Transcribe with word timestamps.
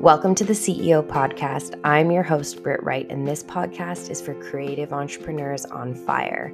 Welcome 0.00 0.34
to 0.34 0.44
the 0.44 0.52
CEO 0.52 1.02
Podcast. 1.02 1.80
I'm 1.82 2.10
your 2.10 2.22
host, 2.22 2.62
Britt 2.62 2.82
Wright, 2.82 3.06
and 3.08 3.26
this 3.26 3.42
podcast 3.42 4.10
is 4.10 4.20
for 4.20 4.34
creative 4.34 4.92
entrepreneurs 4.92 5.64
on 5.64 5.94
fire. 5.94 6.52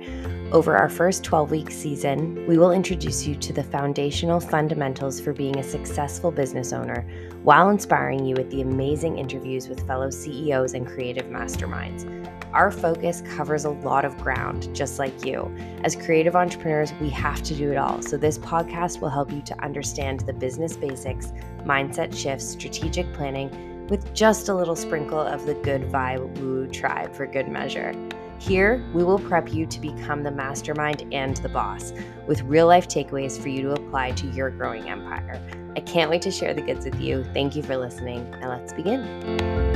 Over 0.52 0.76
our 0.76 0.88
first 0.88 1.24
12 1.24 1.50
week 1.50 1.70
season, 1.72 2.46
we 2.46 2.56
will 2.56 2.70
introduce 2.70 3.26
you 3.26 3.34
to 3.34 3.52
the 3.52 3.64
foundational 3.64 4.38
fundamentals 4.38 5.20
for 5.20 5.32
being 5.32 5.58
a 5.58 5.62
successful 5.64 6.30
business 6.30 6.72
owner 6.72 7.04
while 7.42 7.68
inspiring 7.68 8.24
you 8.24 8.36
with 8.36 8.48
the 8.52 8.62
amazing 8.62 9.18
interviews 9.18 9.68
with 9.68 9.84
fellow 9.88 10.08
CEOs 10.08 10.74
and 10.74 10.86
creative 10.86 11.26
masterminds. 11.26 12.06
Our 12.52 12.70
focus 12.70 13.22
covers 13.34 13.64
a 13.64 13.70
lot 13.70 14.04
of 14.04 14.18
ground, 14.18 14.74
just 14.74 14.98
like 14.98 15.24
you. 15.24 15.50
As 15.84 15.96
creative 15.96 16.36
entrepreneurs, 16.36 16.92
we 17.00 17.08
have 17.10 17.42
to 17.44 17.54
do 17.54 17.72
it 17.72 17.76
all. 17.76 18.02
So, 18.02 18.18
this 18.18 18.38
podcast 18.38 19.00
will 19.00 19.08
help 19.08 19.32
you 19.32 19.40
to 19.40 19.64
understand 19.64 20.20
the 20.20 20.34
business 20.34 20.76
basics, 20.76 21.32
mindset 21.64 22.16
shifts, 22.16 22.48
strategic 22.48 23.12
planning, 23.12 23.86
with 23.88 24.12
just 24.14 24.48
a 24.48 24.54
little 24.54 24.76
sprinkle 24.76 25.20
of 25.20 25.44
the 25.46 25.54
good 25.54 25.82
vibe 25.82 26.38
woo 26.38 26.66
tribe 26.68 27.14
for 27.14 27.26
good 27.26 27.48
measure. 27.48 27.94
Here, 28.38 28.84
we 28.92 29.04
will 29.04 29.18
prep 29.18 29.52
you 29.52 29.66
to 29.66 29.80
become 29.80 30.24
the 30.24 30.30
mastermind 30.30 31.06
and 31.12 31.36
the 31.36 31.48
boss 31.48 31.92
with 32.26 32.42
real 32.42 32.66
life 32.66 32.88
takeaways 32.88 33.40
for 33.40 33.48
you 33.48 33.62
to 33.62 33.72
apply 33.72 34.12
to 34.12 34.26
your 34.28 34.50
growing 34.50 34.88
empire. 34.88 35.40
I 35.76 35.80
can't 35.80 36.10
wait 36.10 36.22
to 36.22 36.30
share 36.30 36.52
the 36.52 36.62
goods 36.62 36.84
with 36.84 37.00
you. 37.00 37.24
Thank 37.32 37.54
you 37.54 37.62
for 37.62 37.76
listening. 37.76 38.26
and 38.40 38.48
let's 38.48 38.72
begin. 38.72 39.72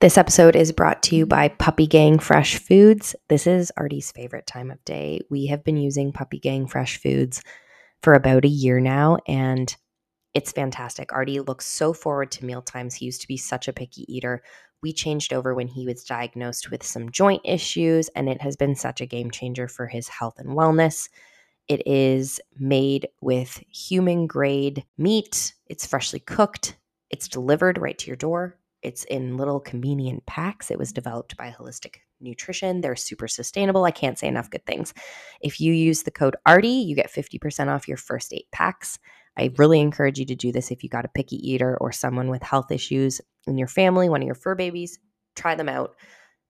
This 0.00 0.18
episode 0.18 0.54
is 0.54 0.70
brought 0.70 1.02
to 1.04 1.16
you 1.16 1.24
by 1.24 1.48
Puppy 1.48 1.86
Gang 1.86 2.18
Fresh 2.18 2.58
Foods. 2.58 3.16
This 3.28 3.46
is 3.46 3.72
Artie's 3.74 4.12
favorite 4.12 4.46
time 4.46 4.70
of 4.70 4.84
day. 4.84 5.22
We 5.30 5.46
have 5.46 5.64
been 5.64 5.78
using 5.78 6.12
Puppy 6.12 6.38
Gang 6.38 6.66
Fresh 6.66 6.98
Foods 6.98 7.42
for 8.04 8.12
about 8.12 8.44
a 8.44 8.48
year 8.48 8.80
now, 8.80 9.16
and 9.26 9.74
it's 10.34 10.52
fantastic. 10.52 11.10
Artie 11.10 11.40
looks 11.40 11.64
so 11.64 11.94
forward 11.94 12.30
to 12.32 12.44
meal 12.44 12.60
times. 12.60 12.94
He 12.94 13.06
used 13.06 13.22
to 13.22 13.28
be 13.28 13.38
such 13.38 13.66
a 13.66 13.72
picky 13.72 14.04
eater. 14.14 14.42
We 14.82 14.92
changed 14.92 15.32
over 15.32 15.54
when 15.54 15.68
he 15.68 15.86
was 15.86 16.04
diagnosed 16.04 16.70
with 16.70 16.82
some 16.82 17.10
joint 17.10 17.40
issues, 17.46 18.10
and 18.14 18.28
it 18.28 18.42
has 18.42 18.56
been 18.56 18.74
such 18.74 19.00
a 19.00 19.06
game 19.06 19.30
changer 19.30 19.68
for 19.68 19.86
his 19.86 20.06
health 20.08 20.38
and 20.38 20.50
wellness. 20.50 21.08
It 21.66 21.86
is 21.86 22.42
made 22.58 23.08
with 23.22 23.64
human 23.70 24.26
grade 24.26 24.84
meat, 24.98 25.54
it's 25.66 25.86
freshly 25.86 26.20
cooked, 26.20 26.76
it's 27.08 27.26
delivered 27.26 27.78
right 27.78 27.96
to 27.96 28.06
your 28.08 28.16
door 28.16 28.58
it's 28.84 29.04
in 29.04 29.36
little 29.38 29.58
convenient 29.58 30.24
packs. 30.26 30.70
It 30.70 30.78
was 30.78 30.92
developed 30.92 31.36
by 31.36 31.50
Holistic 31.50 31.96
Nutrition. 32.20 32.82
They're 32.82 32.94
super 32.94 33.26
sustainable. 33.26 33.84
I 33.84 33.90
can't 33.90 34.18
say 34.18 34.28
enough 34.28 34.50
good 34.50 34.66
things. 34.66 34.92
If 35.40 35.58
you 35.58 35.72
use 35.72 36.02
the 36.02 36.10
code 36.10 36.36
ARTIE, 36.46 36.68
you 36.68 36.94
get 36.94 37.10
50% 37.10 37.68
off 37.68 37.88
your 37.88 37.96
first 37.96 38.32
eight 38.32 38.46
packs. 38.52 38.98
I 39.36 39.52
really 39.56 39.80
encourage 39.80 40.18
you 40.18 40.26
to 40.26 40.34
do 40.34 40.52
this 40.52 40.70
if 40.70 40.84
you 40.84 40.90
got 40.90 41.06
a 41.06 41.08
picky 41.08 41.36
eater 41.36 41.76
or 41.80 41.90
someone 41.90 42.28
with 42.28 42.42
health 42.42 42.70
issues 42.70 43.20
in 43.46 43.58
your 43.58 43.68
family, 43.68 44.08
one 44.08 44.22
of 44.22 44.26
your 44.26 44.36
fur 44.36 44.54
babies. 44.54 44.98
Try 45.34 45.54
them 45.54 45.68
out. 45.68 45.96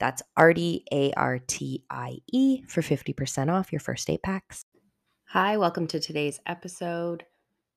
That's 0.01 0.23
ARTIE, 0.37 0.85
A 0.93 1.13
R 1.13 1.39
T 1.39 1.85
I 1.89 2.19
E, 2.33 2.63
for 2.67 2.83
50% 2.83 3.51
off 3.51 3.73
your 3.73 3.81
first 3.81 4.11
eight 4.11 4.23
packs. 4.23 4.65
Hi, 5.29 5.57
welcome 5.57 5.87
to 5.87 6.01
today's 6.01 6.41
episode. 6.47 7.25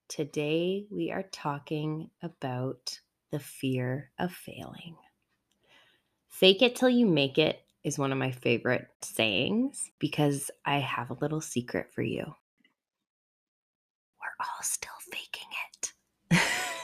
Today 0.10 0.88
we 0.90 1.12
are 1.12 1.24
talking 1.32 2.10
about 2.22 3.00
the 3.32 3.40
fear 3.40 4.12
of 4.20 4.32
failing. 4.32 4.96
Fake 6.30 6.62
it 6.62 6.76
till 6.76 6.90
you 6.90 7.06
make 7.06 7.38
it 7.38 7.62
is 7.84 7.98
one 7.98 8.12
of 8.12 8.18
my 8.18 8.32
favorite 8.32 8.88
sayings 9.02 9.90
because 10.00 10.52
I 10.66 10.80
have 10.80 11.10
a 11.10 11.18
little 11.22 11.42
secret 11.42 11.88
for 11.94 12.02
you. 12.02 12.26
We're 14.20 14.38
all 14.40 14.62
still 14.62 14.92
faking 15.12 15.48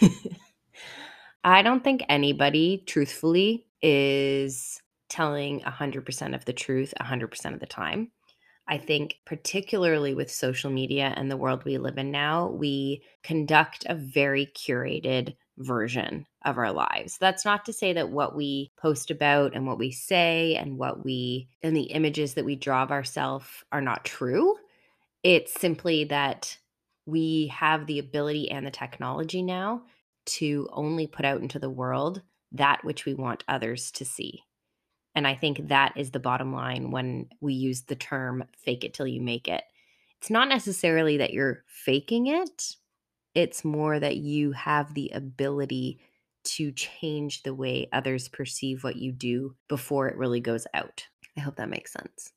it. 0.08 0.40
I 1.44 1.62
don't 1.62 1.84
think 1.84 2.04
anybody, 2.08 2.84
truthfully, 2.88 3.68
is 3.82 4.82
telling 5.10 5.60
100% 5.62 6.36
of 6.36 6.46
the 6.46 6.54
truth 6.54 6.94
100% 7.00 7.54
of 7.54 7.60
the 7.60 7.66
time. 7.66 8.12
I 8.68 8.78
think, 8.78 9.18
particularly 9.26 10.14
with 10.14 10.32
social 10.32 10.72
media 10.72 11.14
and 11.18 11.30
the 11.30 11.38
world 11.38 11.66
we 11.66 11.78
live 11.78 11.98
in 11.98 12.12
now, 12.12 12.48
we 12.48 13.04
conduct 13.22 13.86
a 13.88 13.96
very 13.96 14.46
curated 14.56 15.36
version 15.58 16.26
of 16.46 16.58
our 16.58 16.72
lives. 16.72 17.18
That's 17.18 17.46
not 17.46 17.66
to 17.66 17.74
say 17.74 17.94
that 17.94 18.10
what 18.10 18.36
we 18.36 18.72
post 18.78 19.12
about 19.12 19.54
and 19.54 19.68
what 19.68 19.78
we 19.78 19.92
say 19.92 20.56
and 20.56 20.78
what 20.78 21.04
we 21.04 21.48
and 21.62 21.76
the 21.76 21.84
images 21.84 22.34
that 22.34 22.46
we 22.46 22.56
draw 22.56 22.84
of 22.84 22.92
ourselves 22.92 23.48
are 23.72 23.82
not 23.82 24.06
true. 24.06 24.56
It's 25.24 25.54
simply 25.54 26.06
that 26.06 26.58
we 27.06 27.48
have 27.48 27.86
the 27.86 28.00
ability 28.00 28.50
and 28.50 28.66
the 28.66 28.72
technology 28.72 29.42
now 29.42 29.84
to 30.26 30.68
only 30.72 31.08
put 31.08 31.26
out 31.26 31.42
into 31.42 31.60
the 31.60 31.70
world 31.70 32.22
that 32.54 32.84
which 32.84 33.06
we 33.06 33.14
want 33.14 33.44
others 33.48 33.92
to 33.92 34.06
see. 34.06 34.44
And 35.16 35.28
I 35.28 35.36
think 35.36 35.68
that 35.68 35.94
is 35.96 36.12
the 36.12 36.20
bottom 36.20 36.54
line 36.54 36.92
when 36.92 37.28
we 37.40 37.54
use 37.54 37.84
the 37.84 37.96
term 37.96 38.46
fake 38.58 38.84
it 38.84 38.94
till 38.94 39.08
you 39.08 39.22
make 39.22 39.48
it. 39.48 39.64
It's 40.20 40.30
not 40.30 40.48
necessarily 40.48 41.18
that 41.18 41.34
you're 41.34 41.64
faking 41.68 42.28
it, 42.28 42.76
it's 43.36 43.66
more 43.66 44.00
that 44.00 44.18
you 44.18 44.52
have 44.52 44.94
the 44.94 45.12
ability 45.14 46.00
to 46.44 46.72
change 46.72 47.44
the 47.44 47.54
way 47.54 47.88
others 47.92 48.28
perceive 48.28 48.84
what 48.84 48.98
you 48.98 49.12
do 49.12 49.56
before 49.68 50.08
it 50.08 50.18
really 50.18 50.42
goes 50.42 50.68
out. 50.74 51.08
I 51.38 51.40
hope 51.40 51.56
that 51.56 51.70
makes 51.70 51.94
sense. 51.94 52.34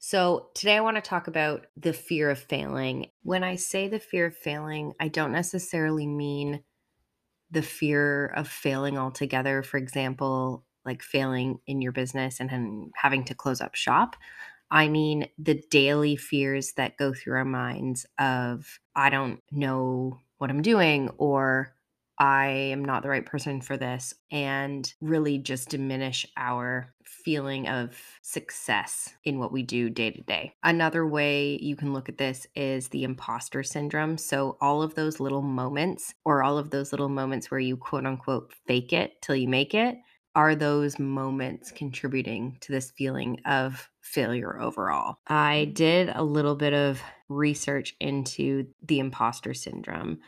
So, 0.00 0.50
today 0.54 0.76
I 0.76 0.80
want 0.80 0.96
to 0.96 1.00
talk 1.00 1.26
about 1.26 1.66
the 1.76 1.92
fear 1.92 2.30
of 2.30 2.38
failing. 2.38 3.06
When 3.22 3.42
I 3.42 3.56
say 3.56 3.88
the 3.88 3.98
fear 3.98 4.26
of 4.26 4.36
failing, 4.36 4.92
I 5.00 5.08
don't 5.08 5.32
necessarily 5.32 6.06
mean 6.06 6.62
the 7.50 7.62
fear 7.62 8.26
of 8.26 8.46
failing 8.46 8.96
altogether. 8.96 9.64
For 9.64 9.76
example, 9.76 10.64
like 10.84 11.02
failing 11.02 11.58
in 11.66 11.82
your 11.82 11.92
business 11.92 12.38
and 12.38 12.92
having 12.94 13.24
to 13.24 13.34
close 13.34 13.60
up 13.60 13.74
shop. 13.74 14.14
I 14.70 14.88
mean, 14.88 15.28
the 15.38 15.62
daily 15.70 16.16
fears 16.16 16.72
that 16.72 16.96
go 16.96 17.12
through 17.14 17.36
our 17.36 17.44
minds 17.44 18.06
of, 18.18 18.78
I 18.94 19.10
don't 19.10 19.42
know 19.50 20.20
what 20.38 20.50
I'm 20.50 20.62
doing, 20.62 21.10
or 21.18 21.74
I 22.18 22.48
am 22.48 22.84
not 22.84 23.02
the 23.02 23.08
right 23.08 23.24
person 23.24 23.60
for 23.60 23.76
this, 23.76 24.12
and 24.30 24.92
really 25.00 25.38
just 25.38 25.68
diminish 25.68 26.26
our 26.36 26.92
feeling 27.04 27.68
of 27.68 27.96
success 28.22 29.14
in 29.24 29.38
what 29.38 29.52
we 29.52 29.62
do 29.62 29.88
day 29.88 30.10
to 30.10 30.20
day. 30.22 30.52
Another 30.64 31.06
way 31.06 31.58
you 31.62 31.76
can 31.76 31.92
look 31.92 32.08
at 32.08 32.18
this 32.18 32.46
is 32.56 32.88
the 32.88 33.04
imposter 33.04 33.62
syndrome. 33.62 34.18
So, 34.18 34.58
all 34.60 34.82
of 34.82 34.94
those 34.96 35.20
little 35.20 35.42
moments, 35.42 36.12
or 36.24 36.42
all 36.42 36.58
of 36.58 36.70
those 36.70 36.92
little 36.92 37.08
moments 37.08 37.50
where 37.50 37.60
you 37.60 37.76
quote 37.76 38.04
unquote 38.04 38.52
fake 38.66 38.92
it 38.92 39.22
till 39.22 39.36
you 39.36 39.48
make 39.48 39.72
it, 39.72 39.96
are 40.34 40.54
those 40.54 40.98
moments 40.98 41.70
contributing 41.72 42.58
to 42.60 42.72
this 42.72 42.90
feeling 42.92 43.40
of 43.44 43.88
failure 44.08 44.60
overall? 44.60 45.18
I 45.26 45.70
did 45.74 46.10
a 46.14 46.22
little 46.22 46.56
bit 46.56 46.72
of 46.72 47.00
research 47.28 47.94
into 48.00 48.66
the 48.82 48.98
imposter 48.98 49.54
syndrome, 49.54 50.18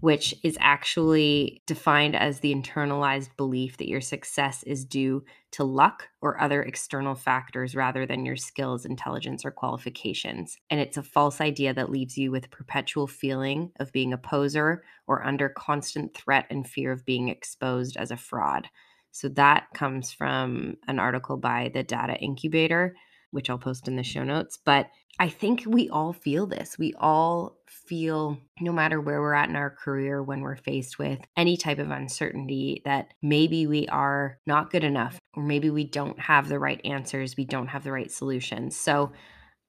which 0.00 0.34
is 0.42 0.56
actually 0.60 1.62
defined 1.66 2.16
as 2.16 2.40
the 2.40 2.54
internalized 2.54 3.36
belief 3.36 3.76
that 3.76 3.88
your 3.88 4.00
success 4.00 4.62
is 4.64 4.84
due 4.84 5.22
to 5.52 5.62
luck 5.62 6.08
or 6.20 6.40
other 6.40 6.62
external 6.62 7.14
factors 7.14 7.74
rather 7.74 8.06
than 8.06 8.24
your 8.24 8.36
skills, 8.36 8.84
intelligence, 8.84 9.44
or 9.44 9.50
qualifications. 9.50 10.56
And 10.70 10.80
it's 10.80 10.96
a 10.96 11.02
false 11.02 11.40
idea 11.40 11.74
that 11.74 11.90
leaves 11.90 12.16
you 12.16 12.30
with 12.30 12.50
perpetual 12.50 13.06
feeling 13.06 13.72
of 13.78 13.92
being 13.92 14.12
a 14.12 14.18
poser 14.18 14.82
or 15.06 15.24
under 15.24 15.48
constant 15.48 16.14
threat 16.14 16.46
and 16.50 16.66
fear 16.66 16.92
of 16.92 17.04
being 17.04 17.28
exposed 17.28 17.96
as 17.96 18.10
a 18.10 18.16
fraud. 18.16 18.68
So 19.12 19.28
that 19.30 19.66
comes 19.74 20.12
from 20.12 20.76
an 20.86 20.98
article 20.98 21.36
by 21.36 21.70
the 21.74 21.82
Data 21.82 22.14
Incubator, 22.14 22.94
which 23.30 23.50
I'll 23.50 23.58
post 23.58 23.88
in 23.88 23.96
the 23.96 24.02
show 24.02 24.24
notes. 24.24 24.58
But 24.64 24.88
I 25.18 25.28
think 25.28 25.64
we 25.66 25.88
all 25.90 26.12
feel 26.12 26.46
this. 26.46 26.78
We 26.78 26.94
all 26.98 27.58
feel, 27.66 28.38
no 28.60 28.72
matter 28.72 29.00
where 29.00 29.20
we're 29.20 29.34
at 29.34 29.48
in 29.48 29.56
our 29.56 29.70
career, 29.70 30.22
when 30.22 30.40
we're 30.40 30.56
faced 30.56 30.98
with 30.98 31.20
any 31.36 31.56
type 31.56 31.78
of 31.78 31.90
uncertainty, 31.90 32.82
that 32.84 33.08
maybe 33.22 33.66
we 33.66 33.86
are 33.88 34.38
not 34.46 34.70
good 34.70 34.84
enough, 34.84 35.18
or 35.34 35.42
maybe 35.42 35.70
we 35.70 35.84
don't 35.84 36.18
have 36.18 36.48
the 36.48 36.58
right 36.58 36.80
answers, 36.84 37.36
we 37.36 37.44
don't 37.44 37.68
have 37.68 37.84
the 37.84 37.92
right 37.92 38.10
solutions. 38.10 38.76
So 38.76 39.12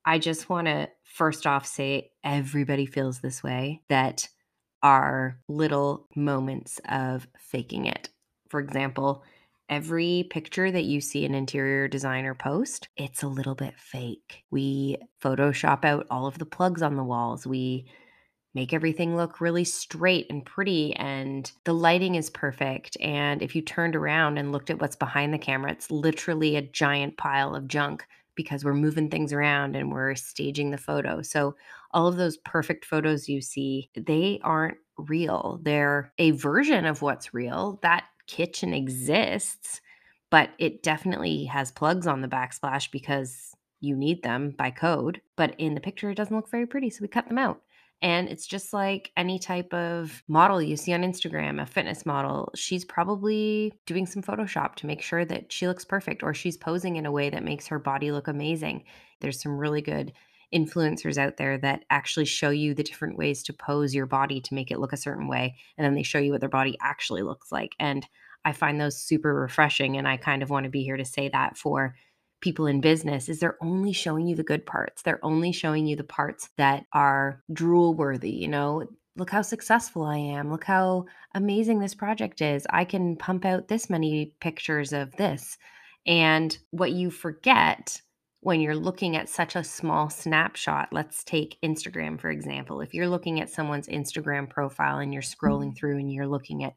I 0.05 0.19
just 0.19 0.49
want 0.49 0.67
to 0.67 0.89
first 1.03 1.45
off 1.45 1.65
say 1.65 2.11
everybody 2.23 2.85
feels 2.85 3.19
this 3.19 3.43
way 3.43 3.81
that 3.89 4.29
are 4.81 5.39
little 5.47 6.07
moments 6.15 6.79
of 6.89 7.27
faking 7.37 7.85
it 7.85 8.09
for 8.51 8.59
example, 8.59 9.23
every 9.71 10.27
picture 10.29 10.69
that 10.69 10.83
you 10.83 10.99
see 10.99 11.25
an 11.25 11.33
interior 11.33 11.87
designer 11.87 12.35
post, 12.35 12.89
it's 12.97 13.23
a 13.23 13.27
little 13.27 13.55
bit 13.55 13.73
fake. 13.79 14.43
We 14.51 14.97
Photoshop 15.23 15.85
out 15.85 16.05
all 16.11 16.27
of 16.27 16.37
the 16.37 16.45
plugs 16.45 16.81
on 16.81 16.97
the 16.97 17.03
walls. 17.03 17.47
We 17.47 17.85
make 18.53 18.73
everything 18.73 19.15
look 19.15 19.39
really 19.39 19.63
straight 19.63 20.27
and 20.29 20.45
pretty, 20.45 20.93
and 20.97 21.49
the 21.63 21.73
lighting 21.73 22.15
is 22.15 22.29
perfect. 22.29 22.97
And 22.99 23.41
if 23.41 23.55
you 23.55 23.61
turned 23.61 23.95
around 23.95 24.37
and 24.37 24.51
looked 24.51 24.69
at 24.69 24.81
what's 24.81 24.97
behind 24.97 25.33
the 25.33 25.39
camera, 25.39 25.71
it's 25.71 25.89
literally 25.89 26.57
a 26.57 26.61
giant 26.61 27.15
pile 27.15 27.55
of 27.55 27.69
junk 27.69 28.05
because 28.35 28.65
we're 28.65 28.73
moving 28.73 29.09
things 29.09 29.31
around 29.31 29.75
and 29.75 29.91
we're 29.91 30.15
staging 30.15 30.71
the 30.71 30.77
photo. 30.77 31.21
So 31.21 31.55
all 31.91 32.07
of 32.07 32.17
those 32.17 32.37
perfect 32.37 32.85
photos 32.85 33.29
you 33.29 33.41
see, 33.41 33.89
they 33.95 34.39
aren't 34.43 34.77
real. 34.97 35.59
They're 35.63 36.13
a 36.17 36.31
version 36.31 36.85
of 36.85 37.01
what's 37.01 37.33
real. 37.33 37.79
That 37.83 38.05
kitchen 38.31 38.73
exists, 38.73 39.81
but 40.29 40.51
it 40.57 40.81
definitely 40.83 41.43
has 41.45 41.71
plugs 41.71 42.07
on 42.07 42.21
the 42.21 42.27
backsplash 42.29 42.89
because 42.89 43.53
you 43.81 43.95
need 43.95 44.23
them 44.23 44.55
by 44.57 44.71
code. 44.71 45.19
But 45.35 45.53
in 45.57 45.75
the 45.75 45.81
picture, 45.81 46.09
it 46.09 46.15
doesn't 46.15 46.35
look 46.35 46.49
very 46.49 46.65
pretty. 46.65 46.89
So 46.89 46.99
we 47.01 47.09
cut 47.09 47.27
them 47.27 47.37
out. 47.37 47.61
And 48.01 48.29
it's 48.29 48.47
just 48.47 48.73
like 48.73 49.11
any 49.17 49.37
type 49.37 49.71
of 49.73 50.23
model 50.27 50.61
you 50.61 50.77
see 50.77 50.93
on 50.93 51.01
Instagram, 51.01 51.61
a 51.61 51.65
fitness 51.65 52.05
model. 52.05 52.51
She's 52.55 52.85
probably 52.85 53.73
doing 53.85 54.05
some 54.07 54.23
Photoshop 54.23 54.75
to 54.75 54.87
make 54.87 55.01
sure 55.01 55.25
that 55.25 55.51
she 55.51 55.67
looks 55.67 55.85
perfect, 55.85 56.23
or 56.23 56.33
she's 56.33 56.57
posing 56.57 56.95
in 56.95 57.05
a 57.05 57.11
way 57.11 57.29
that 57.29 57.43
makes 57.43 57.67
her 57.67 57.79
body 57.79 58.11
look 58.11 58.27
amazing. 58.27 58.85
There's 59.19 59.41
some 59.41 59.57
really 59.57 59.81
good 59.81 60.13
influencers 60.53 61.17
out 61.17 61.37
there 61.37 61.57
that 61.57 61.85
actually 61.89 62.25
show 62.25 62.49
you 62.49 62.73
the 62.73 62.83
different 62.83 63.17
ways 63.17 63.43
to 63.43 63.53
pose 63.53 63.95
your 63.95 64.05
body 64.05 64.41
to 64.41 64.53
make 64.53 64.71
it 64.71 64.79
look 64.79 64.93
a 64.93 64.97
certain 64.97 65.27
way. 65.27 65.55
And 65.77 65.85
then 65.85 65.95
they 65.95 66.03
show 66.03 66.19
you 66.19 66.31
what 66.31 66.41
their 66.41 66.49
body 66.49 66.77
actually 66.81 67.23
looks 67.23 67.51
like. 67.51 67.75
And 67.79 68.05
I 68.43 68.51
find 68.51 68.79
those 68.79 68.97
super 68.97 69.33
refreshing. 69.33 69.97
And 69.97 70.07
I 70.07 70.17
kind 70.17 70.43
of 70.43 70.49
want 70.49 70.65
to 70.65 70.69
be 70.69 70.83
here 70.83 70.97
to 70.97 71.05
say 71.05 71.29
that 71.29 71.57
for 71.57 71.95
people 72.41 72.65
in 72.65 72.81
business 72.81 73.29
is 73.29 73.39
they're 73.39 73.57
only 73.61 73.93
showing 73.93 74.27
you 74.27 74.35
the 74.35 74.43
good 74.43 74.65
parts. 74.65 75.03
They're 75.03 75.23
only 75.23 75.51
showing 75.51 75.85
you 75.85 75.95
the 75.95 76.03
parts 76.03 76.49
that 76.57 76.85
are 76.91 77.41
drool 77.53 77.93
worthy, 77.93 78.31
you 78.31 78.47
know, 78.47 78.87
look 79.15 79.29
how 79.29 79.41
successful 79.41 80.03
I 80.03 80.17
am. 80.17 80.51
Look 80.51 80.63
how 80.63 81.05
amazing 81.35 81.79
this 81.79 81.93
project 81.93 82.41
is. 82.41 82.65
I 82.69 82.85
can 82.85 83.15
pump 83.15 83.45
out 83.45 83.67
this 83.67 83.89
many 83.89 84.33
pictures 84.39 84.93
of 84.93 85.15
this. 85.17 85.57
And 86.05 86.57
what 86.71 86.91
you 86.91 87.11
forget 87.11 88.01
when 88.41 88.59
you're 88.59 88.75
looking 88.75 89.15
at 89.15 89.29
such 89.29 89.55
a 89.55 89.63
small 89.63 90.09
snapshot, 90.09 90.89
let's 90.91 91.23
take 91.23 91.57
Instagram, 91.63 92.19
for 92.19 92.29
example. 92.29 92.81
If 92.81 92.93
you're 92.93 93.07
looking 93.07 93.39
at 93.39 93.49
someone's 93.49 93.87
Instagram 93.87 94.49
profile 94.49 94.97
and 94.97 95.13
you're 95.13 95.21
scrolling 95.21 95.67
mm-hmm. 95.67 95.75
through 95.75 95.99
and 95.99 96.11
you're 96.11 96.27
looking 96.27 96.63
at 96.63 96.73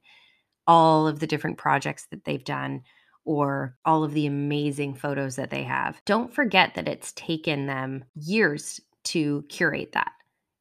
all 0.67 1.09
of 1.09 1.21
the 1.21 1.27
different 1.27 1.59
projects 1.59 2.07
that 2.11 2.25
they've 2.25 2.45
done, 2.45 2.83
or 3.25 3.77
all 3.87 4.05
of 4.05 4.13
the 4.13 4.27
amazing 4.27 4.95
photos 4.95 5.37
that 5.37 5.51
they 5.51 5.63
have. 5.63 6.01
Don't 6.05 6.33
forget 6.33 6.75
that 6.75 6.89
it's 6.89 7.13
taken 7.13 7.67
them 7.67 8.05
years 8.15 8.81
to 9.05 9.45
curate 9.49 9.93
that. 9.93 10.13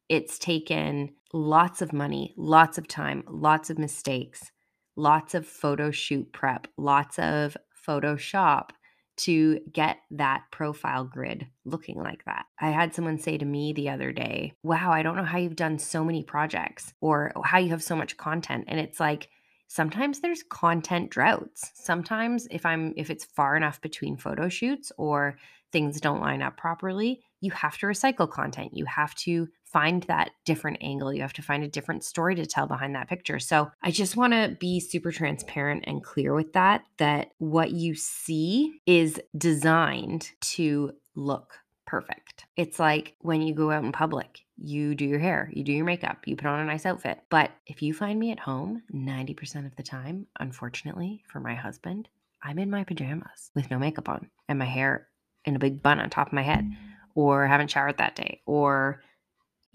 It's 0.08 0.38
taken 0.38 1.10
lots 1.32 1.82
of 1.82 1.92
money, 1.92 2.32
lots 2.36 2.78
of 2.78 2.88
time, 2.88 3.24
lots 3.28 3.68
of 3.68 3.78
mistakes, 3.78 4.50
lots 4.96 5.34
of 5.34 5.46
photo 5.46 5.90
shoot 5.90 6.32
prep, 6.32 6.66
lots 6.78 7.18
of 7.18 7.56
Photoshop 7.86 8.70
to 9.16 9.60
get 9.72 9.98
that 10.12 10.44
profile 10.50 11.04
grid 11.04 11.46
looking 11.64 11.98
like 11.98 12.24
that. 12.24 12.46
I 12.60 12.70
had 12.70 12.94
someone 12.94 13.18
say 13.18 13.38
to 13.38 13.44
me 13.44 13.72
the 13.72 13.90
other 13.90 14.12
day, 14.12 14.54
Wow, 14.62 14.92
I 14.92 15.02
don't 15.02 15.16
know 15.16 15.24
how 15.24 15.38
you've 15.38 15.56
done 15.56 15.78
so 15.78 16.04
many 16.04 16.22
projects 16.22 16.92
or 17.00 17.32
how 17.44 17.58
you 17.58 17.70
have 17.70 17.82
so 17.82 17.96
much 17.96 18.16
content. 18.16 18.64
And 18.68 18.80
it's 18.80 19.00
like, 19.00 19.28
sometimes 19.68 20.20
there's 20.20 20.42
content 20.44 21.10
droughts 21.10 21.70
sometimes 21.74 22.46
if 22.50 22.66
i'm 22.66 22.92
if 22.96 23.08
it's 23.10 23.24
far 23.24 23.56
enough 23.56 23.80
between 23.80 24.16
photo 24.16 24.48
shoots 24.48 24.92
or 24.98 25.36
things 25.74 26.00
don't 26.00 26.20
line 26.20 26.40
up 26.40 26.56
properly 26.56 27.20
you 27.40 27.50
have 27.50 27.76
to 27.76 27.86
recycle 27.86 28.30
content 28.30 28.70
you 28.72 28.84
have 28.84 29.12
to 29.16 29.48
find 29.64 30.04
that 30.04 30.30
different 30.44 30.78
angle 30.80 31.12
you 31.12 31.20
have 31.20 31.32
to 31.32 31.42
find 31.42 31.64
a 31.64 31.68
different 31.68 32.04
story 32.04 32.36
to 32.36 32.46
tell 32.46 32.68
behind 32.68 32.94
that 32.94 33.08
picture 33.08 33.40
so 33.40 33.68
i 33.82 33.90
just 33.90 34.16
want 34.16 34.32
to 34.32 34.56
be 34.60 34.78
super 34.78 35.10
transparent 35.10 35.82
and 35.88 36.04
clear 36.04 36.32
with 36.32 36.52
that 36.52 36.84
that 36.98 37.32
what 37.38 37.72
you 37.72 37.92
see 37.92 38.80
is 38.86 39.20
designed 39.36 40.30
to 40.40 40.92
look 41.16 41.58
perfect. 41.86 42.46
It's 42.56 42.78
like 42.78 43.14
when 43.20 43.42
you 43.42 43.54
go 43.54 43.70
out 43.70 43.84
in 43.84 43.92
public, 43.92 44.40
you 44.56 44.94
do 44.94 45.04
your 45.04 45.18
hair, 45.18 45.50
you 45.52 45.62
do 45.62 45.72
your 45.72 45.84
makeup, 45.84 46.26
you 46.26 46.36
put 46.36 46.46
on 46.46 46.60
a 46.60 46.64
nice 46.64 46.86
outfit. 46.86 47.20
But 47.30 47.50
if 47.66 47.82
you 47.82 47.94
find 47.94 48.18
me 48.18 48.32
at 48.32 48.40
home 48.40 48.82
90% 48.92 49.66
of 49.66 49.76
the 49.76 49.82
time, 49.82 50.26
unfortunately 50.40 51.22
for 51.28 51.40
my 51.40 51.54
husband, 51.54 52.08
I'm 52.42 52.58
in 52.58 52.70
my 52.70 52.84
pajamas 52.84 53.50
with 53.54 53.70
no 53.70 53.78
makeup 53.78 54.08
on 54.08 54.30
and 54.48 54.58
my 54.58 54.66
hair 54.66 55.08
in 55.44 55.56
a 55.56 55.60
big 55.60 55.82
bun 55.82 56.00
on 56.00 56.10
top 56.10 56.28
of 56.28 56.32
my 56.32 56.42
head, 56.42 56.70
or 57.14 57.46
haven't 57.46 57.70
showered 57.70 57.98
that 57.98 58.16
day, 58.16 58.40
or 58.46 59.02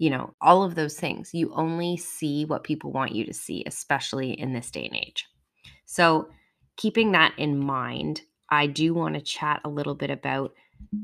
you 0.00 0.08
know, 0.08 0.34
all 0.40 0.62
of 0.62 0.74
those 0.74 0.98
things. 0.98 1.34
You 1.34 1.52
only 1.54 1.98
see 1.98 2.46
what 2.46 2.64
people 2.64 2.90
want 2.90 3.14
you 3.14 3.26
to 3.26 3.34
see, 3.34 3.62
especially 3.66 4.32
in 4.32 4.54
this 4.54 4.70
day 4.70 4.86
and 4.86 4.96
age. 4.96 5.26
So, 5.84 6.30
keeping 6.78 7.12
that 7.12 7.34
in 7.36 7.58
mind, 7.58 8.22
I 8.48 8.66
do 8.66 8.94
want 8.94 9.14
to 9.14 9.20
chat 9.20 9.60
a 9.62 9.68
little 9.68 9.94
bit 9.94 10.10
about 10.10 10.54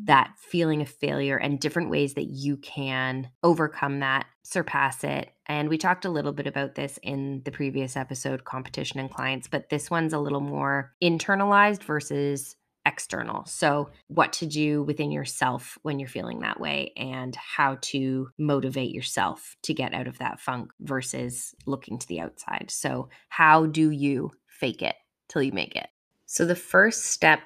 that 0.05 0.31
feeling 0.39 0.81
of 0.81 0.89
failure 0.89 1.37
and 1.37 1.61
different 1.61 1.91
ways 1.91 2.15
that 2.15 2.25
you 2.25 2.57
can 2.57 3.29
overcome 3.43 4.01
that, 4.01 4.25
surpass 4.43 5.05
it. 5.05 5.31
And 5.47 5.69
we 5.69 5.77
talked 5.77 6.07
a 6.07 6.11
little 6.11 6.33
bit 6.33 6.47
about 6.47 6.75
this 6.75 6.99
in 7.03 7.43
the 7.45 7.51
previous 7.51 7.97
episode, 7.97 8.45
competition 8.45 8.99
and 8.99 9.11
clients, 9.11 9.47
but 9.47 9.69
this 9.69 9.91
one's 9.91 10.15
a 10.15 10.19
little 10.19 10.41
more 10.41 10.95
internalized 11.03 11.83
versus 11.83 12.57
external. 12.87 13.44
So, 13.44 13.91
what 14.06 14.33
to 14.35 14.47
do 14.47 14.83
within 14.85 15.11
yourself 15.11 15.77
when 15.83 15.99
you're 15.99 16.09
feeling 16.09 16.41
that 16.41 16.61
way, 16.61 16.93
and 16.97 17.37
how 17.37 17.79
to 17.83 18.31
motivate 18.38 18.93
yourself 18.93 19.56
to 19.62 19.75
get 19.75 19.93
out 19.93 20.06
of 20.06 20.19
that 20.19 20.41
funk 20.41 20.71
versus 20.81 21.55
looking 21.67 21.99
to 21.99 22.09
the 22.09 22.21
outside. 22.21 22.71
So, 22.71 23.11
how 23.29 23.67
do 23.67 23.91
you 23.91 24.31
fake 24.47 24.81
it 24.83 24.94
till 25.29 25.43
you 25.43 25.53
make 25.53 25.77
it? 25.77 25.88
So, 26.25 26.47
the 26.47 26.56
first 26.56 27.06
step 27.06 27.41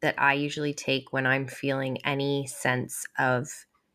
that 0.00 0.14
I 0.18 0.32
usually 0.34 0.74
take 0.74 1.12
when 1.12 1.26
I'm 1.26 1.46
feeling 1.46 1.98
any 1.98 2.46
sense 2.46 3.04
of 3.18 3.48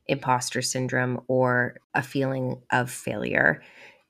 imposter 0.07 0.61
syndrome 0.61 1.21
or 1.27 1.77
a 1.93 2.01
feeling 2.01 2.61
of 2.71 2.89
failure 2.91 3.61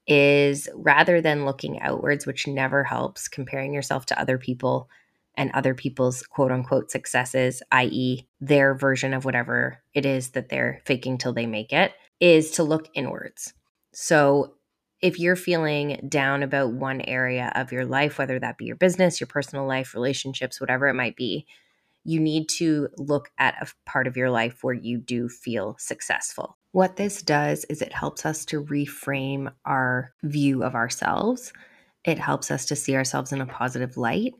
is 0.08 0.68
rather 0.74 1.22
than 1.22 1.46
looking 1.46 1.80
outwards, 1.80 2.26
which 2.26 2.48
never 2.48 2.84
helps, 2.84 3.28
comparing 3.28 3.74
yourself 3.74 4.06
to 4.08 4.20
other 4.20 4.38
people 4.38 4.90
and 5.36 5.51
other 5.54 5.74
people's 5.74 6.24
quote 6.24 6.51
unquote 6.51 6.92
successes, 6.92 7.63
i.e., 7.72 8.28
their 8.39 8.75
version 8.75 9.13
of 9.13 9.25
whatever 9.25 9.81
it 9.94 10.06
is 10.06 10.31
that 10.31 10.50
they're 10.50 10.81
faking 10.86 11.18
till 11.18 11.33
they 11.33 11.45
make 11.45 11.72
it, 11.72 11.94
is 12.19 12.51
to 12.51 12.63
look 12.63 12.89
inwards. 12.94 13.54
So 13.94 14.56
if 15.01 15.19
you're 15.19 15.36
feeling 15.36 16.06
down 16.07 16.44
about 16.44 16.74
one 16.74 17.01
area 17.01 17.51
of 17.56 17.72
your 17.72 17.86
life, 17.86 18.18
whether 18.18 18.39
that 18.39 18.57
be 18.57 18.66
your 18.66 18.75
business, 18.75 19.19
your 19.19 19.28
personal 19.28 19.66
life, 19.66 19.95
relationships, 19.95 20.62
whatever 20.62 20.88
it 20.88 20.94
might 20.94 21.16
be, 21.16 21.48
you 22.04 22.19
need 22.19 22.50
to 22.50 22.88
look 22.98 23.30
at 23.38 23.56
a 23.62 23.68
part 23.89 24.07
of 24.07 24.18
your 24.18 24.30
life 24.30 24.63
where 24.63 24.74
you 24.74 24.98
do 24.98 25.30
feel 25.30 25.75
successful. 25.80 26.57
What 26.72 26.95
this 26.95 27.22
does 27.22 27.66
is 27.66 27.81
it 27.81 27.94
helps 27.94 28.25
us 28.25 28.45
to 28.45 28.63
reframe 28.63 29.51
our 29.65 30.13
view 30.24 30.63
of 30.63 30.74
ourselves. 30.74 31.51
It 32.03 32.17
helps 32.17 32.50
us 32.50 32.65
to 32.67 32.75
see 32.75 32.96
ourselves 32.96 33.32
in 33.32 33.41
a 33.41 33.46
positive 33.46 33.98
light. 33.98 34.34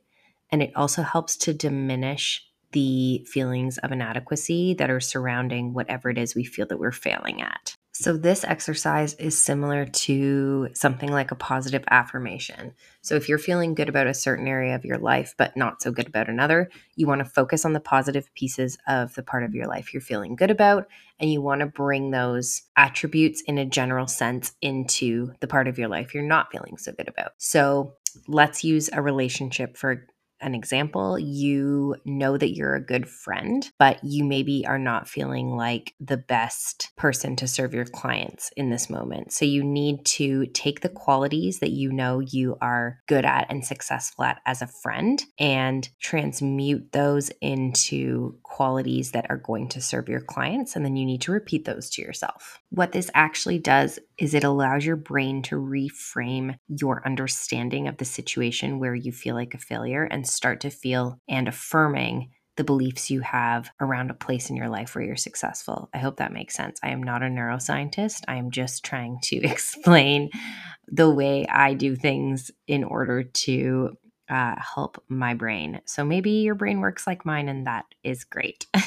And 0.52 0.62
it 0.62 0.72
also 0.76 1.02
helps 1.02 1.36
to 1.38 1.54
diminish 1.54 2.46
the 2.72 3.26
feelings 3.30 3.78
of 3.80 3.92
inadequacy 3.92 4.74
that 4.76 4.90
are 4.90 5.00
surrounding 5.00 5.74
whatever 5.74 6.10
it 6.10 6.18
is 6.18 6.36
we 6.36 6.44
feel 6.44 6.66
that 6.68 6.80
we're 6.80 6.92
failing 6.92 7.42
at. 7.42 7.76
So, 7.94 8.16
this 8.16 8.46
exercise 8.46 9.16
is 9.16 9.38
similar 9.38 9.86
to 9.86 10.70
something 10.74 11.12
like 11.12 11.32
a 11.32 11.36
positive 11.36 11.84
affirmation. 11.92 12.74
So, 13.02 13.16
if 13.16 13.28
you're 13.28 13.38
feeling 13.38 13.76
good 13.76 13.90
about 13.90 14.08
a 14.08 14.14
certain 14.14 14.48
area 14.48 14.76
of 14.76 14.86
your 14.86 14.98
life, 14.98 15.36
but 15.38 15.58
not 15.58 15.82
so 15.82 15.92
good 15.92 16.08
about 16.08 16.30
another, 16.30 16.70
you 16.96 17.06
want 17.06 17.20
to 17.20 17.26
focus 17.26 17.66
on 17.66 17.74
the 17.74 17.82
positive 17.82 18.34
pieces 18.34 18.78
of 18.88 19.14
the 19.16 19.24
part 19.24 19.44
of 19.44 19.54
your 19.54 19.68
life 19.68 19.94
you're 19.94 20.02
feeling 20.02 20.38
good 20.38 20.50
about, 20.50 20.88
and 21.20 21.32
you 21.32 21.42
want 21.42 21.60
to 21.60 21.68
bring 21.68 22.12
those 22.12 22.62
attributes 22.78 23.42
in 23.42 23.58
a 23.58 23.66
general 23.66 24.08
sense 24.08 24.54
into 24.62 25.34
the 25.42 25.48
part 25.48 25.68
of 25.68 25.78
your 25.78 25.90
life 25.90 26.14
you're 26.14 26.24
not 26.24 26.50
feeling 26.50 26.78
so 26.78 26.94
good 26.94 27.10
about. 27.10 27.34
So, 27.40 27.96
let's 28.26 28.64
use 28.64 28.90
a 28.94 29.02
relationship 29.02 29.76
for 29.76 30.08
an 30.42 30.56
example, 30.56 31.18
you 31.20 31.96
know 32.06 32.38
that 32.38 32.56
you're 32.56 32.76
a 32.76 32.86
good 32.86 33.08
friend, 33.08 33.70
but 33.78 34.04
you 34.04 34.24
maybe 34.24 34.66
are 34.66 34.80
not 34.80 35.08
feeling 35.08 35.56
like 35.56 35.94
the 36.00 36.18
best 36.18 36.92
person 36.98 37.36
to 37.38 37.48
serve 37.48 37.74
your 37.74 37.86
clients 37.86 38.52
in 38.58 38.70
this 38.70 38.90
moment. 38.90 39.32
So 39.32 39.46
you 39.46 39.64
need 39.64 40.06
to 40.06 40.48
take 40.48 40.82
the 40.82 40.90
qualities 40.90 41.60
that 41.60 41.72
you 41.72 41.92
know 41.92 42.20
you 42.20 42.58
are 42.62 43.00
good 43.08 43.26
at 43.26 43.48
and 43.50 43.66
successful 43.66 44.26
at 44.26 44.42
as 44.46 44.62
a 44.62 44.68
friend 44.68 45.24
and 45.40 45.88
transmute 46.00 46.92
those 46.92 47.30
into 47.42 48.38
qualities 48.44 49.12
that 49.12 49.28
are 49.30 49.38
going 49.38 49.70
to 49.70 49.82
serve 49.82 50.10
your 50.10 50.22
clients. 50.22 50.76
And 50.76 50.84
then 50.84 50.96
you 50.96 51.06
need 51.06 51.22
to 51.22 51.32
repeat 51.32 51.66
those 51.66 51.90
to 51.92 52.02
yourself. 52.02 52.60
What 52.70 52.92
this 52.92 53.10
actually 53.14 53.60
does 53.60 54.00
is 54.18 54.34
it 54.34 54.44
allows 54.44 54.86
your 54.86 54.96
brain 54.96 55.42
to 55.44 55.56
reframe 55.56 56.56
your 56.68 57.02
understanding 57.06 57.88
of 57.88 57.98
the 57.98 58.06
situation 58.06 58.80
where 58.80 58.96
you 58.96 59.12
feel 59.12 59.36
like 59.36 59.54
a 59.54 59.58
failure 59.58 60.04
and 60.04 60.28
start 60.32 60.62
to 60.62 60.70
feel 60.70 61.20
and 61.28 61.48
affirming 61.48 62.32
the 62.58 62.64
beliefs 62.64 63.10
you 63.10 63.22
have 63.22 63.72
around 63.80 64.12
a 64.12 64.16
place 64.16 64.50
in 64.50 64.56
your 64.56 64.70
life 64.70 64.94
where 64.94 65.04
you're 65.04 65.16
successful. 65.16 65.90
I 65.94 66.00
hope 66.00 66.18
that 66.18 66.34
makes 66.34 66.56
sense. 66.56 66.80
I 66.84 66.90
am 66.90 67.02
not 67.02 67.24
a 67.24 67.28
neuroscientist. 67.28 68.24
I 68.28 68.36
am 68.36 68.52
just 68.52 68.84
trying 68.84 69.20
to 69.24 69.38
explain 69.44 70.30
the 70.88 71.10
way 71.10 71.46
I 71.48 71.74
do 71.74 71.96
things 71.96 72.52
in 72.68 72.84
order 72.84 73.24
to 73.24 73.92
uh, 74.30 74.56
help 74.58 75.04
my 75.08 75.34
brain. 75.34 75.82
So 75.86 76.04
maybe 76.04 76.32
your 76.32 76.56
brain 76.56 76.80
works 76.80 77.08
like 77.08 77.26
mine, 77.26 77.50
and 77.50 77.68
that 77.68 77.86
is 78.04 78.24
great. 78.24 78.68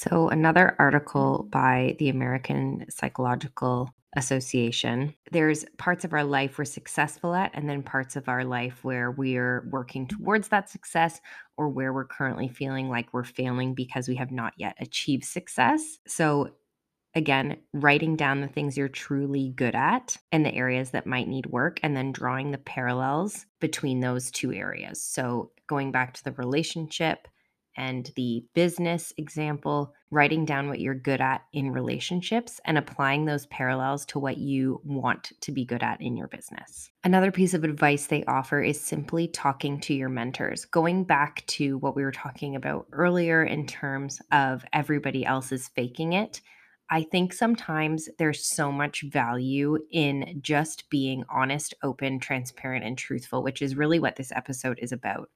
So, 0.00 0.28
another 0.28 0.76
article 0.78 1.48
by 1.50 1.96
the 1.98 2.08
American 2.08 2.86
Psychological 2.88 3.92
Association. 4.16 5.14
There's 5.32 5.66
parts 5.76 6.04
of 6.04 6.14
our 6.14 6.24
life 6.24 6.56
we're 6.56 6.64
successful 6.64 7.34
at, 7.34 7.50
and 7.54 7.68
then 7.68 7.82
parts 7.82 8.16
of 8.16 8.28
our 8.28 8.44
life 8.44 8.82
where 8.82 9.10
we're 9.10 9.68
working 9.70 10.06
towards 10.06 10.48
that 10.48 10.70
success 10.70 11.20
or 11.58 11.68
where 11.68 11.92
we're 11.92 12.06
currently 12.06 12.48
feeling 12.48 12.88
like 12.88 13.12
we're 13.12 13.24
failing 13.24 13.74
because 13.74 14.08
we 14.08 14.16
have 14.16 14.30
not 14.30 14.54
yet 14.56 14.76
achieved 14.80 15.24
success. 15.24 15.98
So, 16.06 16.54
again, 17.14 17.58
writing 17.74 18.16
down 18.16 18.40
the 18.40 18.48
things 18.48 18.78
you're 18.78 18.88
truly 18.88 19.52
good 19.54 19.74
at 19.74 20.16
and 20.32 20.44
the 20.44 20.54
areas 20.54 20.92
that 20.92 21.06
might 21.06 21.28
need 21.28 21.46
work, 21.46 21.78
and 21.82 21.96
then 21.96 22.12
drawing 22.12 22.50
the 22.50 22.58
parallels 22.58 23.44
between 23.60 24.00
those 24.00 24.30
two 24.30 24.52
areas. 24.54 25.02
So, 25.02 25.52
going 25.66 25.92
back 25.92 26.14
to 26.14 26.24
the 26.24 26.32
relationship 26.32 27.28
and 27.78 28.10
the 28.16 28.44
business 28.54 29.14
example, 29.16 29.94
writing 30.10 30.44
down 30.44 30.68
what 30.68 30.80
you're 30.80 30.94
good 30.94 31.20
at 31.20 31.42
in 31.52 31.70
relationships 31.70 32.60
and 32.64 32.76
applying 32.76 33.24
those 33.24 33.46
parallels 33.46 34.04
to 34.06 34.18
what 34.18 34.36
you 34.36 34.80
want 34.84 35.32
to 35.40 35.52
be 35.52 35.64
good 35.64 35.82
at 35.82 36.00
in 36.00 36.16
your 36.16 36.28
business. 36.28 36.90
Another 37.04 37.30
piece 37.30 37.54
of 37.54 37.64
advice 37.64 38.06
they 38.06 38.24
offer 38.24 38.60
is 38.60 38.80
simply 38.80 39.28
talking 39.28 39.80
to 39.80 39.94
your 39.94 40.08
mentors. 40.08 40.64
Going 40.64 41.04
back 41.04 41.46
to 41.46 41.78
what 41.78 41.94
we 41.94 42.02
were 42.02 42.12
talking 42.12 42.56
about 42.56 42.86
earlier 42.92 43.44
in 43.44 43.66
terms 43.66 44.20
of 44.32 44.64
everybody 44.72 45.24
else 45.24 45.52
is 45.52 45.68
faking 45.68 46.14
it. 46.14 46.40
I 46.90 47.02
think 47.02 47.34
sometimes 47.34 48.08
there's 48.18 48.44
so 48.46 48.72
much 48.72 49.02
value 49.02 49.78
in 49.90 50.40
just 50.40 50.88
being 50.88 51.22
honest, 51.30 51.74
open, 51.82 52.18
transparent, 52.18 52.84
and 52.84 52.96
truthful, 52.96 53.42
which 53.42 53.60
is 53.60 53.76
really 53.76 54.00
what 54.00 54.16
this 54.16 54.32
episode 54.32 54.78
is 54.80 54.90
about. 54.90 55.28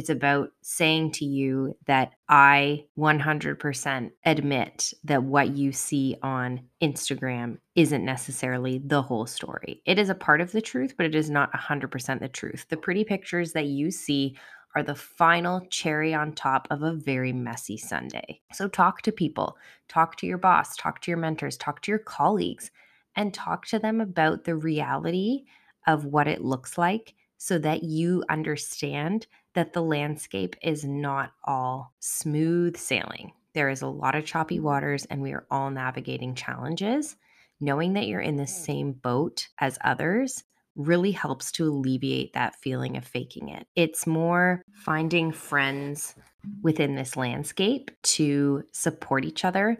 It's 0.00 0.08
about 0.08 0.52
saying 0.62 1.12
to 1.12 1.26
you 1.26 1.76
that 1.86 2.12
I 2.26 2.86
100% 2.96 4.10
admit 4.24 4.94
that 5.04 5.24
what 5.24 5.50
you 5.50 5.72
see 5.72 6.16
on 6.22 6.62
Instagram 6.82 7.58
isn't 7.74 8.02
necessarily 8.02 8.78
the 8.78 9.02
whole 9.02 9.26
story. 9.26 9.82
It 9.84 9.98
is 9.98 10.08
a 10.08 10.14
part 10.14 10.40
of 10.40 10.52
the 10.52 10.62
truth, 10.62 10.94
but 10.96 11.04
it 11.04 11.14
is 11.14 11.28
not 11.28 11.52
100% 11.52 12.18
the 12.18 12.28
truth. 12.28 12.64
The 12.70 12.78
pretty 12.78 13.04
pictures 13.04 13.52
that 13.52 13.66
you 13.66 13.90
see 13.90 14.38
are 14.74 14.82
the 14.82 14.94
final 14.94 15.66
cherry 15.68 16.14
on 16.14 16.32
top 16.32 16.66
of 16.70 16.82
a 16.82 16.94
very 16.94 17.34
messy 17.34 17.76
sundae. 17.76 18.40
So 18.54 18.68
talk 18.68 19.02
to 19.02 19.12
people, 19.12 19.58
talk 19.88 20.16
to 20.16 20.26
your 20.26 20.38
boss, 20.38 20.76
talk 20.76 21.02
to 21.02 21.10
your 21.10 21.18
mentors, 21.18 21.58
talk 21.58 21.82
to 21.82 21.92
your 21.92 21.98
colleagues, 21.98 22.70
and 23.16 23.34
talk 23.34 23.66
to 23.66 23.78
them 23.78 24.00
about 24.00 24.44
the 24.44 24.56
reality 24.56 25.42
of 25.86 26.06
what 26.06 26.26
it 26.26 26.40
looks 26.40 26.78
like 26.78 27.12
so 27.36 27.58
that 27.58 27.82
you 27.82 28.22
understand 28.30 29.26
that 29.54 29.72
the 29.72 29.82
landscape 29.82 30.56
is 30.62 30.84
not 30.84 31.32
all 31.44 31.92
smooth 31.98 32.76
sailing. 32.76 33.32
There 33.54 33.68
is 33.68 33.82
a 33.82 33.88
lot 33.88 34.14
of 34.14 34.24
choppy 34.24 34.60
waters, 34.60 35.04
and 35.06 35.20
we 35.20 35.32
are 35.32 35.46
all 35.50 35.70
navigating 35.70 36.34
challenges. 36.34 37.16
Knowing 37.60 37.94
that 37.94 38.06
you're 38.06 38.20
in 38.20 38.36
the 38.36 38.44
mm. 38.44 38.48
same 38.48 38.92
boat 38.92 39.48
as 39.58 39.78
others 39.84 40.44
really 40.76 41.12
helps 41.12 41.52
to 41.52 41.68
alleviate 41.68 42.32
that 42.32 42.54
feeling 42.56 42.96
of 42.96 43.04
faking 43.04 43.48
it. 43.48 43.66
It's 43.74 44.06
more 44.06 44.62
finding 44.72 45.32
friends 45.32 46.14
within 46.62 46.94
this 46.94 47.16
landscape 47.16 47.90
to 48.02 48.62
support 48.72 49.24
each 49.24 49.44
other 49.44 49.78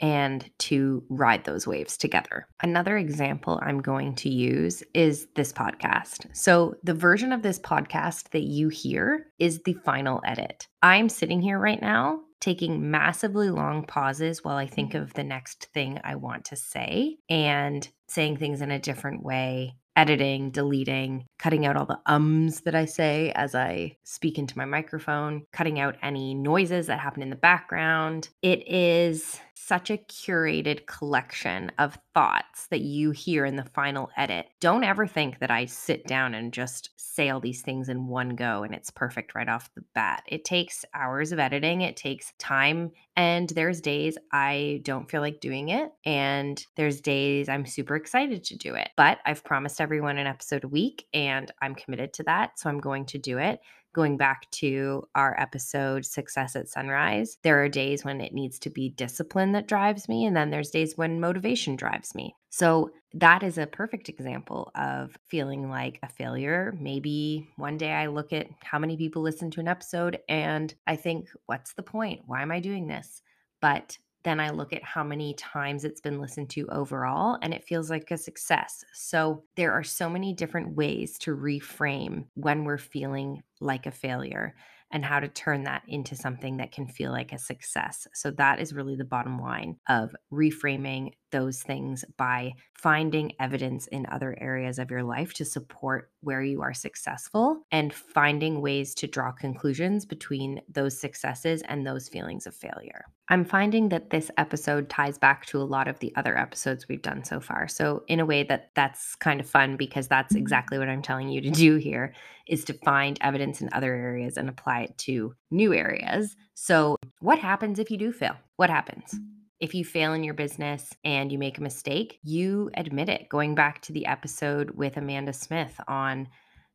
and 0.00 0.48
to 0.58 1.04
ride 1.08 1.44
those 1.44 1.66
waves 1.66 1.96
together. 1.96 2.46
Another 2.62 2.96
example 2.96 3.60
I'm 3.62 3.80
going 3.80 4.14
to 4.16 4.28
use 4.28 4.82
is 4.94 5.28
this 5.34 5.52
podcast. 5.52 6.26
So, 6.34 6.74
the 6.82 6.94
version 6.94 7.32
of 7.32 7.42
this 7.42 7.58
podcast 7.58 8.30
that 8.30 8.42
you 8.42 8.68
hear 8.68 9.26
is 9.38 9.62
the 9.62 9.74
final 9.74 10.20
edit. 10.24 10.66
I'm 10.82 11.08
sitting 11.08 11.40
here 11.40 11.58
right 11.58 11.80
now 11.80 12.20
taking 12.40 12.90
massively 12.90 13.50
long 13.50 13.84
pauses 13.84 14.42
while 14.42 14.56
I 14.56 14.66
think 14.66 14.94
of 14.94 15.12
the 15.12 15.24
next 15.24 15.66
thing 15.74 16.00
I 16.02 16.16
want 16.16 16.46
to 16.46 16.56
say 16.56 17.18
and 17.28 17.86
saying 18.08 18.38
things 18.38 18.62
in 18.62 18.70
a 18.70 18.78
different 18.78 19.22
way 19.22 19.76
editing, 19.96 20.50
deleting, 20.50 21.26
cutting 21.38 21.66
out 21.66 21.76
all 21.76 21.84
the 21.84 22.00
ums 22.06 22.60
that 22.62 22.74
I 22.74 22.86
say 22.86 23.32
as 23.34 23.54
I 23.54 23.96
speak 24.04 24.38
into 24.38 24.56
my 24.56 24.64
microphone, 24.64 25.42
cutting 25.52 25.78
out 25.78 25.96
any 26.02 26.32
noises 26.32 26.86
that 26.86 27.00
happen 27.00 27.22
in 27.22 27.28
the 27.28 27.36
background. 27.36 28.30
It 28.40 28.66
is 28.66 29.38
such 29.66 29.90
a 29.90 29.98
curated 29.98 30.86
collection 30.86 31.70
of 31.78 31.98
thoughts 32.14 32.66
that 32.68 32.80
you 32.80 33.10
hear 33.10 33.44
in 33.44 33.56
the 33.56 33.64
final 33.64 34.10
edit. 34.16 34.46
Don't 34.60 34.84
ever 34.84 35.06
think 35.06 35.38
that 35.38 35.50
I 35.50 35.66
sit 35.66 36.06
down 36.06 36.34
and 36.34 36.52
just 36.52 36.90
say 36.96 37.28
all 37.28 37.40
these 37.40 37.62
things 37.62 37.88
in 37.88 38.06
one 38.06 38.30
go 38.30 38.62
and 38.62 38.74
it's 38.74 38.90
perfect 38.90 39.34
right 39.34 39.48
off 39.48 39.72
the 39.74 39.84
bat. 39.94 40.22
It 40.26 40.44
takes 40.44 40.84
hours 40.94 41.32
of 41.32 41.38
editing, 41.38 41.82
it 41.82 41.96
takes 41.96 42.32
time, 42.38 42.90
and 43.16 43.48
there's 43.50 43.80
days 43.80 44.16
I 44.32 44.80
don't 44.84 45.10
feel 45.10 45.20
like 45.20 45.40
doing 45.40 45.68
it, 45.68 45.90
and 46.04 46.64
there's 46.76 47.00
days 47.00 47.48
I'm 47.48 47.66
super 47.66 47.96
excited 47.96 48.44
to 48.44 48.56
do 48.56 48.74
it. 48.74 48.88
But 48.96 49.18
I've 49.26 49.44
promised 49.44 49.80
everyone 49.80 50.18
an 50.18 50.26
episode 50.26 50.64
a 50.64 50.68
week, 50.68 51.06
and 51.12 51.50
I'm 51.60 51.74
committed 51.74 52.14
to 52.14 52.22
that. 52.24 52.58
So 52.58 52.70
I'm 52.70 52.80
going 52.80 53.06
to 53.06 53.18
do 53.18 53.38
it 53.38 53.60
going 53.92 54.16
back 54.16 54.50
to 54.52 55.04
our 55.14 55.38
episode 55.38 56.04
Success 56.04 56.56
at 56.56 56.68
Sunrise, 56.68 57.38
there 57.42 57.62
are 57.62 57.68
days 57.68 58.04
when 58.04 58.20
it 58.20 58.32
needs 58.32 58.58
to 58.60 58.70
be 58.70 58.90
discipline 58.90 59.52
that 59.52 59.68
drives 59.68 60.08
me, 60.08 60.24
and 60.26 60.36
then 60.36 60.50
there's 60.50 60.70
days 60.70 60.96
when 60.96 61.20
motivation 61.20 61.76
drives 61.76 62.14
me. 62.14 62.34
So 62.50 62.90
that 63.14 63.42
is 63.42 63.58
a 63.58 63.66
perfect 63.66 64.08
example 64.08 64.70
of 64.74 65.16
feeling 65.28 65.68
like 65.68 65.98
a 66.02 66.08
failure. 66.08 66.76
Maybe 66.78 67.48
one 67.56 67.76
day 67.76 67.92
I 67.92 68.06
look 68.06 68.32
at 68.32 68.48
how 68.62 68.78
many 68.78 68.96
people 68.96 69.22
listen 69.22 69.50
to 69.52 69.60
an 69.60 69.68
episode 69.68 70.18
and 70.28 70.72
I 70.86 70.96
think, 70.96 71.28
what's 71.46 71.72
the 71.74 71.82
point? 71.82 72.22
Why 72.26 72.42
am 72.42 72.52
I 72.52 72.60
doing 72.60 72.86
this? 72.86 73.22
But 73.60 73.98
then 74.22 74.40
I 74.40 74.50
look 74.50 74.72
at 74.72 74.84
how 74.84 75.02
many 75.02 75.34
times 75.34 75.84
it's 75.84 76.00
been 76.00 76.20
listened 76.20 76.50
to 76.50 76.66
overall, 76.68 77.38
and 77.42 77.54
it 77.54 77.64
feels 77.64 77.90
like 77.90 78.10
a 78.10 78.18
success. 78.18 78.84
So 78.92 79.44
there 79.56 79.72
are 79.72 79.84
so 79.84 80.08
many 80.10 80.34
different 80.34 80.76
ways 80.76 81.18
to 81.20 81.36
reframe 81.36 82.26
when 82.34 82.64
we're 82.64 82.78
feeling 82.78 83.42
like 83.60 83.86
a 83.86 83.90
failure 83.90 84.54
and 84.92 85.04
how 85.04 85.20
to 85.20 85.28
turn 85.28 85.64
that 85.64 85.82
into 85.86 86.16
something 86.16 86.56
that 86.56 86.72
can 86.72 86.86
feel 86.86 87.12
like 87.12 87.32
a 87.32 87.38
success. 87.38 88.06
So 88.12 88.30
that 88.32 88.58
is 88.58 88.72
really 88.72 88.96
the 88.96 89.04
bottom 89.04 89.38
line 89.38 89.76
of 89.88 90.14
reframing 90.32 91.12
those 91.30 91.62
things 91.62 92.04
by 92.16 92.54
finding 92.74 93.32
evidence 93.38 93.86
in 93.86 94.06
other 94.06 94.36
areas 94.40 94.78
of 94.78 94.90
your 94.90 95.04
life 95.04 95.32
to 95.34 95.44
support 95.44 96.10
where 96.22 96.42
you 96.42 96.60
are 96.62 96.74
successful 96.74 97.62
and 97.70 97.94
finding 97.94 98.60
ways 98.60 98.94
to 98.96 99.06
draw 99.06 99.30
conclusions 99.30 100.04
between 100.04 100.60
those 100.68 100.98
successes 100.98 101.62
and 101.68 101.86
those 101.86 102.08
feelings 102.08 102.46
of 102.46 102.54
failure. 102.54 103.04
I'm 103.30 103.44
finding 103.44 103.90
that 103.90 104.10
this 104.10 104.28
episode 104.38 104.88
ties 104.88 105.16
back 105.16 105.46
to 105.46 105.62
a 105.62 105.62
lot 105.62 105.86
of 105.86 106.00
the 106.00 106.12
other 106.16 106.36
episodes 106.36 106.88
we've 106.88 107.00
done 107.00 107.22
so 107.22 107.38
far. 107.38 107.68
So 107.68 108.02
in 108.08 108.18
a 108.18 108.26
way 108.26 108.42
that 108.42 108.70
that's 108.74 109.14
kind 109.14 109.40
of 109.40 109.48
fun 109.48 109.76
because 109.76 110.08
that's 110.08 110.34
mm-hmm. 110.34 110.42
exactly 110.42 110.78
what 110.78 110.88
I'm 110.88 111.00
telling 111.00 111.28
you 111.28 111.40
to 111.42 111.50
do 111.50 111.76
here 111.76 112.12
is 112.48 112.64
to 112.64 112.72
find 112.72 113.18
evidence 113.20 113.62
in 113.62 113.70
other 113.72 113.94
areas 113.94 114.36
and 114.36 114.48
apply 114.48 114.80
it 114.80 114.98
to 114.98 115.32
new 115.52 115.72
areas. 115.72 116.36
So 116.54 116.96
what 117.20 117.38
happens 117.38 117.78
if 117.78 117.88
you 117.88 117.96
do 117.96 118.12
fail? 118.12 118.36
What 118.56 118.68
happens? 118.68 119.14
if 119.60 119.74
you 119.74 119.84
fail 119.84 120.14
in 120.14 120.24
your 120.24 120.34
business 120.34 120.90
and 121.04 121.30
you 121.30 121.38
make 121.38 121.58
a 121.58 121.62
mistake, 121.62 122.18
you 122.24 122.70
admit 122.74 123.10
it. 123.10 123.28
Going 123.28 123.54
back 123.54 123.82
to 123.82 123.92
the 123.92 124.06
episode 124.06 124.70
with 124.70 124.96
Amanda 124.96 125.34
Smith 125.34 125.78
on 125.86 126.28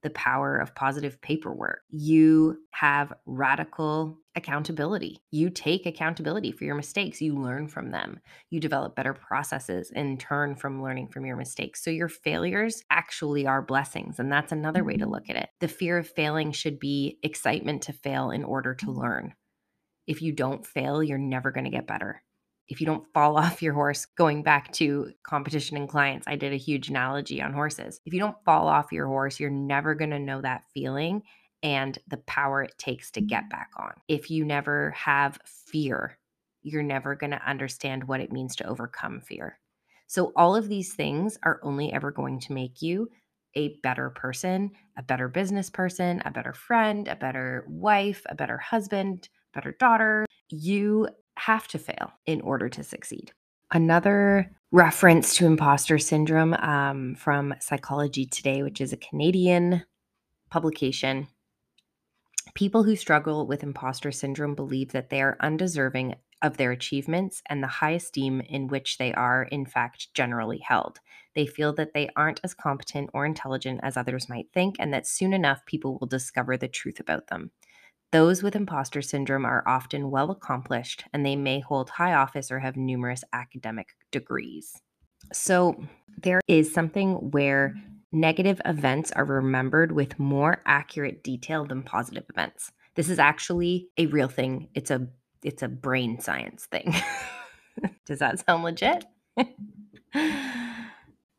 the 0.04 0.10
power 0.12 0.58
of 0.58 0.76
positive 0.76 1.20
paperwork, 1.22 1.82
you 1.90 2.58
have 2.72 3.14
radical 3.26 4.20
accountability. 4.36 5.22
You 5.32 5.50
take 5.50 5.86
accountability 5.86 6.52
for 6.52 6.66
your 6.66 6.76
mistakes, 6.76 7.22
you 7.22 7.36
learn 7.36 7.68
from 7.68 7.92
them, 7.92 8.20
you 8.50 8.60
develop 8.60 8.96
better 8.96 9.14
processes 9.14 9.92
in 9.96 10.18
turn 10.18 10.56
from 10.56 10.84
learning 10.84 11.08
from 11.08 11.26
your 11.26 11.38
mistakes. 11.38 11.84
So 11.84 11.90
your 11.90 12.10
failures 12.10 12.84
actually 12.90 13.48
are 13.48 13.62
blessings. 13.62 14.20
And 14.20 14.32
that's 14.32 14.52
another 14.52 14.84
way 14.84 14.98
to 14.98 15.06
mm-hmm. 15.06 15.14
look 15.14 15.30
at 15.30 15.38
it. 15.38 15.50
The 15.60 15.68
fear 15.68 15.98
of 15.98 16.08
failing 16.08 16.52
should 16.52 16.80
be 16.80 17.18
excitement 17.24 17.84
to 17.84 17.94
fail 17.94 18.32
in 18.32 18.44
order 18.44 18.76
to 18.76 18.92
learn. 18.92 19.34
If 20.06 20.22
you 20.22 20.34
don't 20.34 20.66
fail, 20.66 21.02
you're 21.02 21.18
never 21.18 21.52
going 21.52 21.66
to 21.66 21.72
get 21.72 21.88
better 21.88 22.22
if 22.68 22.80
you 22.80 22.86
don't 22.86 23.06
fall 23.14 23.38
off 23.38 23.62
your 23.62 23.74
horse, 23.74 24.06
going 24.06 24.44
back 24.44 24.72
to 24.74 25.12
competition 25.24 25.78
and 25.78 25.90
clients, 25.90 26.28
I 26.28 26.36
did 26.36 26.54
a 26.54 26.58
huge 26.58 26.90
analogy 26.90 27.42
on 27.42 27.54
horses. 27.54 28.00
If 28.06 28.14
you 28.14 28.20
don't 28.20 28.44
fall 28.46 28.68
off 28.68 28.92
your 28.92 29.08
horse, 29.08 29.40
you're 29.40 29.50
never 29.50 29.96
going 29.96 30.12
to 30.12 30.20
know 30.20 30.42
that 30.42 30.64
feeling 30.74 31.24
and 31.64 31.98
the 32.08 32.18
power 32.18 32.62
it 32.64 32.78
takes 32.78 33.12
to 33.12 33.22
get 33.22 33.50
back 33.50 33.72
on. 33.78 33.94
If 34.08 34.30
you 34.30 34.46
never 34.46 34.92
have 34.92 35.40
fear, 35.46 36.18
you're 36.62 36.84
never 36.84 37.16
going 37.16 37.32
to 37.32 37.50
understand 37.50 38.08
what 38.08 38.20
it 38.20 38.32
means 38.32 38.56
to 38.58 38.68
overcome 38.68 39.22
fear. 39.22 39.60
So, 40.08 40.32
all 40.36 40.56
of 40.56 40.70
these 40.70 40.94
things 40.94 41.38
are 41.44 41.60
only 41.64 41.92
ever 41.92 42.12
going 42.12 42.40
to 42.42 42.54
make 42.54 42.82
you 42.82 43.10
a 43.56 43.80
better 43.82 44.10
person, 44.10 44.72
a 44.98 45.04
better 45.04 45.28
business 45.28 45.70
person, 45.70 46.22
a 46.26 46.32
better 46.32 46.54
friend, 46.54 47.08
a 47.08 47.16
better 47.16 47.66
wife, 47.68 48.22
a 48.30 48.36
better 48.36 48.58
husband, 48.58 49.30
better 49.54 49.76
daughter. 49.80 50.26
You 50.50 51.08
have 51.38 51.68
to 51.70 51.80
fail 51.80 52.14
in 52.26 52.42
order 52.42 52.70
to 52.70 52.84
succeed. 52.84 53.32
Another 53.72 54.52
reference 54.72 55.36
to 55.38 55.46
imposter 55.46 55.98
syndrome 55.98 56.54
um, 56.54 57.16
from 57.16 57.56
Psychology 57.60 58.26
Today, 58.26 58.62
which 58.64 58.80
is 58.80 58.94
a 58.94 58.98
Canadian 58.98 59.84
publication. 60.50 61.28
People 62.54 62.84
who 62.84 62.96
struggle 62.96 63.48
with 63.48 63.64
imposter 63.64 64.12
syndrome 64.12 64.56
believe 64.56 64.92
that 64.92 65.10
they 65.10 65.22
are 65.22 65.38
undeserving 65.40 66.16
of 66.42 66.58
their 66.58 66.72
achievements 66.72 67.42
and 67.50 67.64
the 67.64 67.68
high 67.68 67.92
esteem 67.92 68.42
in 68.42 68.68
which 68.68 68.98
they 68.98 69.14
are, 69.14 69.44
in 69.44 69.66
fact, 69.66 70.14
generally 70.14 70.60
held. 70.60 71.00
They 71.34 71.48
feel 71.48 71.74
that 71.74 71.94
they 71.94 72.10
aren't 72.16 72.40
as 72.44 72.54
competent 72.54 73.10
or 73.14 73.26
intelligent 73.26 73.80
as 73.84 73.98
others 73.98 74.30
might 74.30 74.48
think, 74.54 74.76
and 74.80 74.94
that 74.94 75.08
soon 75.08 75.34
enough 75.34 75.66
people 75.66 75.98
will 75.98 76.08
discover 76.08 76.56
the 76.56 76.68
truth 76.68 77.00
about 77.00 77.28
them. 77.28 77.52
Those 78.16 78.42
with 78.42 78.56
imposter 78.56 79.02
syndrome 79.02 79.44
are 79.44 79.62
often 79.68 80.10
well 80.10 80.32
accomplished 80.32 81.04
and 81.12 81.26
they 81.26 81.36
may 81.36 81.60
hold 81.60 81.90
high 81.90 82.14
office 82.14 82.50
or 82.50 82.60
have 82.60 82.78
numerous 82.78 83.26
academic 83.34 83.90
degrees. 84.10 84.72
So, 85.34 85.84
there 86.24 86.40
is 86.48 86.74
something 86.74 87.32
where 87.32 87.76
negative 88.14 88.62
events 88.64 89.12
are 89.12 89.26
remembered 89.26 89.92
with 89.92 90.18
more 90.18 90.62
accurate 90.66 91.26
detail 91.26 91.66
than 91.66 91.84
positive 91.84 92.24
events. 92.30 92.72
This 92.96 93.10
is 93.10 93.20
actually 93.20 93.90
a 93.98 94.06
real 94.06 94.30
thing. 94.30 94.70
It's 94.74 94.92
a 94.92 95.10
it's 95.44 95.62
a 95.62 95.68
brain 95.68 96.22
science 96.22 96.68
thing. 96.68 96.96
Does 98.06 98.20
that 98.20 98.40
sound 98.40 98.64
legit? 98.64 99.04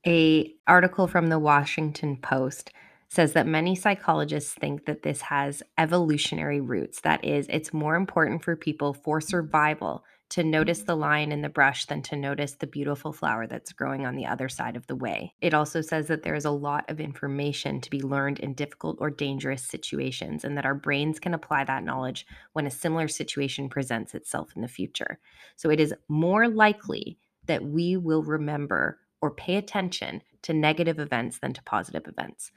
a 0.06 0.54
article 0.66 1.06
from 1.08 1.28
the 1.28 1.38
Washington 1.38 2.18
Post 2.18 2.70
says 3.08 3.32
that 3.32 3.46
many 3.46 3.74
psychologists 3.74 4.52
think 4.52 4.86
that 4.86 5.02
this 5.02 5.20
has 5.22 5.62
evolutionary 5.78 6.60
roots. 6.60 7.00
That 7.00 7.24
is, 7.24 7.46
it's 7.48 7.72
more 7.72 7.96
important 7.96 8.44
for 8.44 8.56
people 8.56 8.94
for 8.94 9.20
survival 9.20 10.04
to 10.28 10.42
notice 10.42 10.82
the 10.82 10.96
lion 10.96 11.30
in 11.30 11.42
the 11.42 11.48
brush 11.48 11.86
than 11.86 12.02
to 12.02 12.16
notice 12.16 12.54
the 12.54 12.66
beautiful 12.66 13.12
flower 13.12 13.46
that's 13.46 13.72
growing 13.72 14.04
on 14.04 14.16
the 14.16 14.26
other 14.26 14.48
side 14.48 14.76
of 14.76 14.86
the 14.88 14.96
way. 14.96 15.32
It 15.40 15.54
also 15.54 15.80
says 15.80 16.08
that 16.08 16.24
there 16.24 16.34
is 16.34 16.44
a 16.44 16.50
lot 16.50 16.90
of 16.90 16.98
information 16.98 17.80
to 17.80 17.90
be 17.90 18.02
learned 18.02 18.40
in 18.40 18.54
difficult 18.54 18.98
or 19.00 19.08
dangerous 19.08 19.62
situations, 19.62 20.44
and 20.44 20.56
that 20.56 20.66
our 20.66 20.74
brains 20.74 21.20
can 21.20 21.32
apply 21.32 21.64
that 21.64 21.84
knowledge 21.84 22.26
when 22.54 22.66
a 22.66 22.70
similar 22.70 23.06
situation 23.06 23.68
presents 23.68 24.14
itself 24.14 24.50
in 24.56 24.62
the 24.62 24.68
future. 24.68 25.20
So 25.54 25.70
it 25.70 25.78
is 25.78 25.94
more 26.08 26.48
likely 26.48 27.18
that 27.44 27.64
we 27.64 27.96
will 27.96 28.24
remember 28.24 28.98
or 29.20 29.30
pay 29.30 29.56
attention 29.56 30.22
to 30.42 30.52
negative 30.52 30.98
events 30.98 31.38
than 31.38 31.52
to 31.52 31.62
positive 31.62 32.06
events 32.06 32.50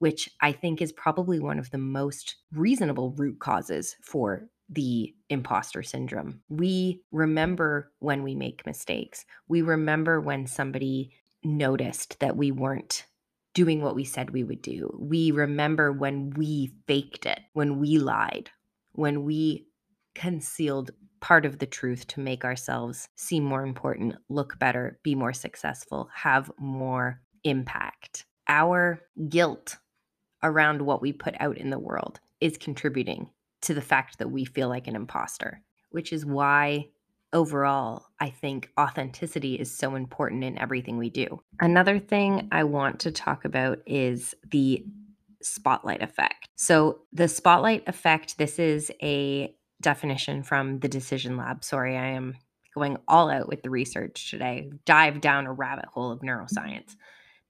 which 0.00 0.28
I 0.40 0.50
think 0.50 0.82
is 0.82 0.92
probably 0.92 1.38
one 1.38 1.58
of 1.58 1.70
the 1.70 1.78
most 1.78 2.36
reasonable 2.52 3.12
root 3.12 3.38
causes 3.38 3.96
for 4.02 4.48
the 4.68 5.14
imposter 5.28 5.82
syndrome. 5.82 6.40
We 6.48 7.02
remember 7.12 7.92
when 7.98 8.22
we 8.22 8.34
make 8.34 8.66
mistakes. 8.66 9.24
We 9.46 9.62
remember 9.62 10.20
when 10.20 10.46
somebody 10.46 11.12
noticed 11.44 12.18
that 12.20 12.36
we 12.36 12.50
weren't 12.50 13.04
doing 13.52 13.82
what 13.82 13.94
we 13.94 14.04
said 14.04 14.30
we 14.30 14.44
would 14.44 14.62
do. 14.62 14.96
We 14.98 15.32
remember 15.32 15.92
when 15.92 16.30
we 16.30 16.72
faked 16.86 17.26
it, 17.26 17.40
when 17.52 17.78
we 17.78 17.98
lied, 17.98 18.50
when 18.92 19.24
we 19.24 19.66
concealed 20.14 20.92
part 21.20 21.44
of 21.44 21.58
the 21.58 21.66
truth 21.66 22.06
to 22.06 22.20
make 22.20 22.44
ourselves 22.44 23.08
seem 23.16 23.44
more 23.44 23.64
important, 23.64 24.14
look 24.30 24.58
better, 24.58 24.98
be 25.02 25.14
more 25.14 25.34
successful, 25.34 26.08
have 26.14 26.50
more 26.58 27.20
impact. 27.44 28.24
Our 28.48 29.02
guilt 29.28 29.76
around 30.42 30.82
what 30.82 31.02
we 31.02 31.12
put 31.12 31.34
out 31.40 31.56
in 31.56 31.70
the 31.70 31.78
world 31.78 32.20
is 32.40 32.56
contributing 32.56 33.30
to 33.62 33.74
the 33.74 33.82
fact 33.82 34.18
that 34.18 34.30
we 34.30 34.44
feel 34.44 34.68
like 34.68 34.86
an 34.86 34.96
imposter, 34.96 35.62
which 35.90 36.12
is 36.12 36.24
why 36.24 36.88
overall 37.32 38.06
I 38.18 38.30
think 38.30 38.70
authenticity 38.78 39.54
is 39.54 39.72
so 39.72 39.94
important 39.94 40.44
in 40.44 40.58
everything 40.58 40.98
we 40.98 41.10
do. 41.10 41.40
Another 41.60 41.98
thing 41.98 42.48
I 42.50 42.64
want 42.64 43.00
to 43.00 43.12
talk 43.12 43.44
about 43.44 43.80
is 43.86 44.34
the 44.50 44.84
spotlight 45.42 46.02
effect. 46.02 46.48
So, 46.56 47.00
the 47.12 47.28
spotlight 47.28 47.84
effect, 47.86 48.36
this 48.36 48.58
is 48.58 48.90
a 49.02 49.54
definition 49.80 50.42
from 50.42 50.80
the 50.80 50.88
Decision 50.88 51.36
Lab. 51.36 51.64
Sorry, 51.64 51.96
I 51.96 52.08
am 52.08 52.36
going 52.74 52.98
all 53.08 53.30
out 53.30 53.48
with 53.48 53.62
the 53.62 53.70
research 53.70 54.30
today, 54.30 54.70
dive 54.84 55.20
down 55.20 55.46
a 55.46 55.52
rabbit 55.52 55.86
hole 55.86 56.10
of 56.10 56.20
neuroscience. 56.20 56.94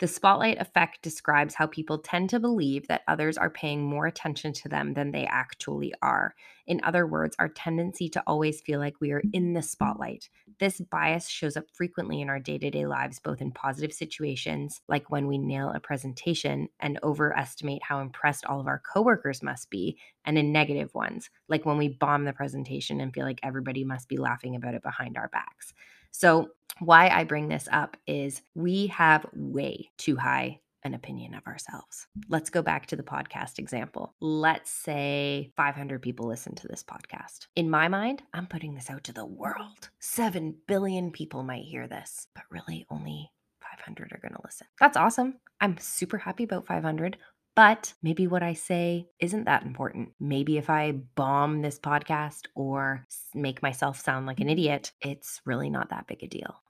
The 0.00 0.08
spotlight 0.08 0.58
effect 0.58 1.02
describes 1.02 1.54
how 1.54 1.66
people 1.66 1.98
tend 1.98 2.30
to 2.30 2.40
believe 2.40 2.88
that 2.88 3.02
others 3.06 3.36
are 3.36 3.50
paying 3.50 3.82
more 3.84 4.06
attention 4.06 4.54
to 4.54 4.68
them 4.70 4.94
than 4.94 5.12
they 5.12 5.26
actually 5.26 5.92
are. 6.00 6.34
In 6.66 6.80
other 6.82 7.06
words, 7.06 7.36
our 7.38 7.50
tendency 7.50 8.08
to 8.10 8.22
always 8.26 8.62
feel 8.62 8.80
like 8.80 8.98
we 8.98 9.12
are 9.12 9.22
in 9.34 9.52
the 9.52 9.60
spotlight. 9.60 10.30
This 10.58 10.80
bias 10.80 11.28
shows 11.28 11.54
up 11.54 11.64
frequently 11.74 12.22
in 12.22 12.30
our 12.30 12.40
day 12.40 12.56
to 12.56 12.70
day 12.70 12.86
lives, 12.86 13.20
both 13.20 13.42
in 13.42 13.52
positive 13.52 13.92
situations, 13.92 14.80
like 14.88 15.10
when 15.10 15.26
we 15.26 15.36
nail 15.36 15.68
a 15.68 15.80
presentation 15.80 16.68
and 16.80 16.98
overestimate 17.02 17.82
how 17.82 18.00
impressed 18.00 18.46
all 18.46 18.58
of 18.58 18.68
our 18.68 18.80
coworkers 18.80 19.42
must 19.42 19.68
be, 19.68 19.98
and 20.24 20.38
in 20.38 20.50
negative 20.50 20.94
ones, 20.94 21.28
like 21.46 21.66
when 21.66 21.76
we 21.76 21.88
bomb 21.88 22.24
the 22.24 22.32
presentation 22.32 23.02
and 23.02 23.12
feel 23.12 23.26
like 23.26 23.40
everybody 23.42 23.84
must 23.84 24.08
be 24.08 24.16
laughing 24.16 24.56
about 24.56 24.72
it 24.72 24.82
behind 24.82 25.18
our 25.18 25.28
backs. 25.28 25.74
So, 26.10 26.52
why 26.78 27.08
I 27.08 27.24
bring 27.24 27.48
this 27.48 27.68
up 27.72 27.96
is 28.06 28.42
we 28.54 28.86
have 28.88 29.26
way 29.32 29.90
too 29.98 30.16
high 30.16 30.60
an 30.82 30.94
opinion 30.94 31.34
of 31.34 31.46
ourselves. 31.46 32.06
Let's 32.28 32.50
go 32.50 32.62
back 32.62 32.86
to 32.86 32.96
the 32.96 33.02
podcast 33.02 33.58
example. 33.58 34.14
Let's 34.20 34.70
say 34.70 35.52
500 35.56 36.00
people 36.00 36.26
listen 36.26 36.54
to 36.54 36.68
this 36.68 36.82
podcast. 36.82 37.46
In 37.56 37.68
my 37.68 37.88
mind, 37.88 38.22
I'm 38.32 38.46
putting 38.46 38.74
this 38.74 38.90
out 38.90 39.04
to 39.04 39.12
the 39.12 39.26
world. 39.26 39.90
7 40.00 40.54
billion 40.66 41.10
people 41.10 41.42
might 41.42 41.64
hear 41.64 41.86
this, 41.86 42.26
but 42.34 42.44
really 42.50 42.86
only 42.90 43.30
500 43.60 44.12
are 44.12 44.20
going 44.20 44.34
to 44.34 44.40
listen. 44.44 44.66
That's 44.78 44.96
awesome. 44.96 45.34
I'm 45.60 45.76
super 45.78 46.18
happy 46.18 46.44
about 46.44 46.66
500. 46.66 47.18
But 47.56 47.92
maybe 48.02 48.26
what 48.26 48.42
I 48.42 48.54
say 48.54 49.08
isn't 49.18 49.44
that 49.44 49.64
important. 49.64 50.10
Maybe 50.20 50.56
if 50.56 50.70
I 50.70 50.92
bomb 51.14 51.62
this 51.62 51.78
podcast 51.78 52.46
or 52.54 53.06
make 53.34 53.62
myself 53.62 54.00
sound 54.00 54.26
like 54.26 54.38
an 54.38 54.44
mm-hmm. 54.44 54.52
idiot, 54.52 54.92
it's 55.00 55.40
really 55.44 55.68
not 55.68 55.90
that 55.90 56.06
big 56.06 56.22
a 56.22 56.28
deal. 56.28 56.62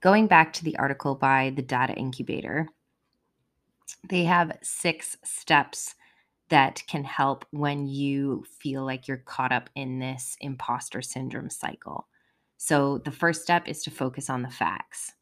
Going 0.00 0.28
back 0.28 0.52
to 0.54 0.64
the 0.64 0.76
article 0.78 1.14
by 1.14 1.52
the 1.54 1.62
Data 1.62 1.92
Incubator, 1.94 2.68
they 4.08 4.24
have 4.24 4.56
six 4.62 5.16
steps 5.24 5.94
that 6.48 6.82
can 6.88 7.04
help 7.04 7.44
when 7.50 7.86
you 7.86 8.44
feel 8.60 8.84
like 8.84 9.06
you're 9.08 9.18
caught 9.18 9.52
up 9.52 9.68
in 9.74 9.98
this 9.98 10.36
imposter 10.40 11.02
syndrome 11.02 11.50
cycle. 11.50 12.08
So, 12.56 12.98
the 12.98 13.10
first 13.10 13.42
step 13.42 13.68
is 13.68 13.82
to 13.84 13.90
focus 13.90 14.28
on 14.28 14.42
the 14.42 14.50
facts. 14.50 15.12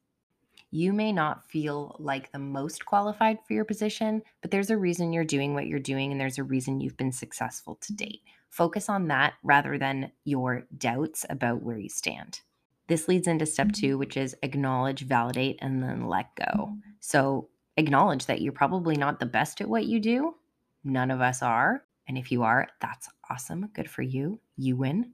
You 0.70 0.92
may 0.92 1.12
not 1.12 1.48
feel 1.48 1.96
like 1.98 2.30
the 2.30 2.38
most 2.38 2.84
qualified 2.84 3.38
for 3.46 3.54
your 3.54 3.64
position, 3.64 4.22
but 4.42 4.50
there's 4.50 4.70
a 4.70 4.76
reason 4.76 5.12
you're 5.12 5.24
doing 5.24 5.54
what 5.54 5.66
you're 5.66 5.78
doing 5.78 6.12
and 6.12 6.20
there's 6.20 6.38
a 6.38 6.44
reason 6.44 6.80
you've 6.80 6.96
been 6.96 7.12
successful 7.12 7.76
to 7.76 7.92
mm-hmm. 7.92 8.04
date. 8.04 8.20
Focus 8.50 8.88
on 8.88 9.08
that 9.08 9.34
rather 9.42 9.78
than 9.78 10.12
your 10.24 10.66
doubts 10.76 11.24
about 11.30 11.62
where 11.62 11.78
you 11.78 11.88
stand. 11.88 12.40
This 12.86 13.08
leads 13.08 13.26
into 13.26 13.46
step 13.46 13.68
mm-hmm. 13.68 13.80
two, 13.80 13.98
which 13.98 14.16
is 14.16 14.36
acknowledge, 14.42 15.00
validate, 15.00 15.58
and 15.60 15.82
then 15.82 16.06
let 16.06 16.34
go. 16.36 16.44
Mm-hmm. 16.44 16.90
So, 17.00 17.48
acknowledge 17.76 18.26
that 18.26 18.40
you're 18.40 18.52
probably 18.52 18.96
not 18.96 19.20
the 19.20 19.26
best 19.26 19.60
at 19.60 19.68
what 19.68 19.86
you 19.86 20.00
do. 20.00 20.34
None 20.84 21.10
of 21.10 21.20
us 21.20 21.42
are. 21.42 21.84
And 22.08 22.18
if 22.18 22.32
you 22.32 22.42
are, 22.42 22.68
that's 22.80 23.08
awesome. 23.30 23.70
Good 23.74 23.88
for 23.88 24.02
you. 24.02 24.40
You 24.56 24.76
win. 24.76 25.12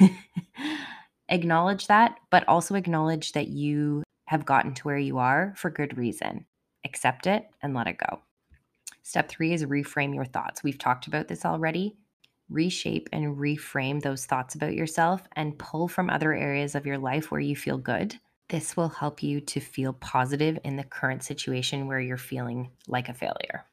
acknowledge 1.28 1.88
that, 1.88 2.16
but 2.30 2.46
also 2.48 2.74
acknowledge 2.76 3.32
that 3.32 3.48
you 3.48 4.02
have 4.26 4.44
gotten 4.44 4.74
to 4.74 4.82
where 4.82 4.98
you 4.98 5.18
are 5.18 5.54
for 5.56 5.70
good 5.70 5.96
reason. 5.96 6.44
Accept 6.84 7.26
it 7.26 7.46
and 7.62 7.74
let 7.74 7.86
it 7.86 7.98
go. 7.98 8.20
Step 9.02 9.28
three 9.28 9.52
is 9.52 9.64
reframe 9.64 10.14
your 10.14 10.24
thoughts. 10.24 10.62
We've 10.62 10.78
talked 10.78 11.06
about 11.06 11.28
this 11.28 11.44
already. 11.44 11.96
Reshape 12.48 13.08
and 13.12 13.36
reframe 13.36 14.02
those 14.02 14.26
thoughts 14.26 14.54
about 14.54 14.74
yourself 14.74 15.22
and 15.34 15.58
pull 15.58 15.88
from 15.88 16.10
other 16.10 16.32
areas 16.32 16.74
of 16.74 16.86
your 16.86 16.98
life 16.98 17.30
where 17.30 17.40
you 17.40 17.56
feel 17.56 17.78
good. 17.78 18.18
This 18.48 18.76
will 18.76 18.88
help 18.88 19.22
you 19.22 19.40
to 19.40 19.60
feel 19.60 19.92
positive 19.94 20.58
in 20.64 20.76
the 20.76 20.84
current 20.84 21.24
situation 21.24 21.86
where 21.86 22.00
you're 22.00 22.16
feeling 22.16 22.70
like 22.86 23.08
a 23.08 23.14
failure. 23.14 23.64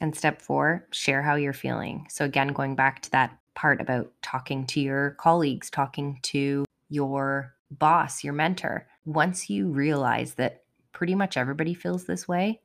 And 0.00 0.16
step 0.16 0.40
four, 0.40 0.86
share 0.92 1.22
how 1.22 1.34
you're 1.34 1.52
feeling. 1.52 2.06
So, 2.08 2.24
again, 2.24 2.48
going 2.48 2.74
back 2.74 3.02
to 3.02 3.10
that 3.12 3.36
part 3.54 3.80
about 3.80 4.12
talking 4.22 4.66
to 4.66 4.80
your 4.80 5.12
colleagues, 5.12 5.70
talking 5.70 6.18
to 6.22 6.64
your 6.88 7.54
boss, 7.70 8.22
your 8.22 8.32
mentor, 8.32 8.86
once 9.04 9.50
you 9.50 9.68
realize 9.68 10.34
that 10.34 10.62
pretty 10.92 11.14
much 11.14 11.36
everybody 11.36 11.74
feels 11.74 12.04
this 12.04 12.28
way, 12.28 12.60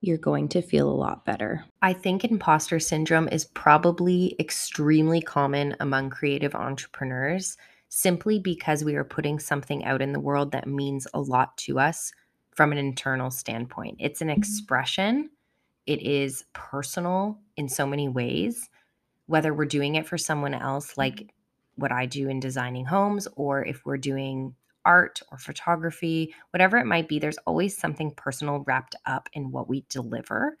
you're 0.00 0.18
going 0.18 0.48
to 0.48 0.62
feel 0.62 0.88
a 0.88 0.92
lot 0.92 1.24
better. 1.24 1.64
I 1.82 1.92
think 1.92 2.24
imposter 2.24 2.78
syndrome 2.78 3.28
is 3.28 3.44
probably 3.44 4.36
extremely 4.38 5.20
common 5.20 5.74
among 5.80 6.10
creative 6.10 6.54
entrepreneurs 6.54 7.56
simply 7.88 8.38
because 8.38 8.84
we 8.84 8.94
are 8.94 9.04
putting 9.04 9.38
something 9.38 9.84
out 9.84 10.02
in 10.02 10.12
the 10.12 10.20
world 10.20 10.52
that 10.52 10.68
means 10.68 11.06
a 11.14 11.20
lot 11.20 11.56
to 11.56 11.78
us 11.78 12.12
from 12.54 12.70
an 12.70 12.78
internal 12.78 13.30
standpoint. 13.30 13.96
It's 13.98 14.20
an 14.20 14.28
mm-hmm. 14.28 14.38
expression, 14.38 15.30
it 15.86 16.02
is 16.02 16.44
personal 16.52 17.38
in 17.56 17.68
so 17.68 17.86
many 17.86 18.08
ways, 18.08 18.68
whether 19.26 19.54
we're 19.54 19.64
doing 19.64 19.94
it 19.94 20.06
for 20.06 20.18
someone 20.18 20.54
else, 20.54 20.98
like 20.98 21.14
mm-hmm. 21.14 21.26
what 21.76 21.92
I 21.92 22.06
do 22.06 22.28
in 22.28 22.40
designing 22.40 22.84
homes, 22.84 23.26
or 23.36 23.64
if 23.64 23.84
we're 23.86 23.96
doing 23.96 24.54
art 24.84 25.20
or 25.30 25.38
photography, 25.38 26.34
whatever 26.50 26.78
it 26.78 26.86
might 26.86 27.08
be, 27.08 27.18
there's 27.18 27.38
always 27.46 27.76
something 27.76 28.12
personal 28.12 28.64
wrapped 28.66 28.96
up 29.06 29.28
in 29.32 29.50
what 29.50 29.68
we 29.68 29.84
deliver, 29.88 30.58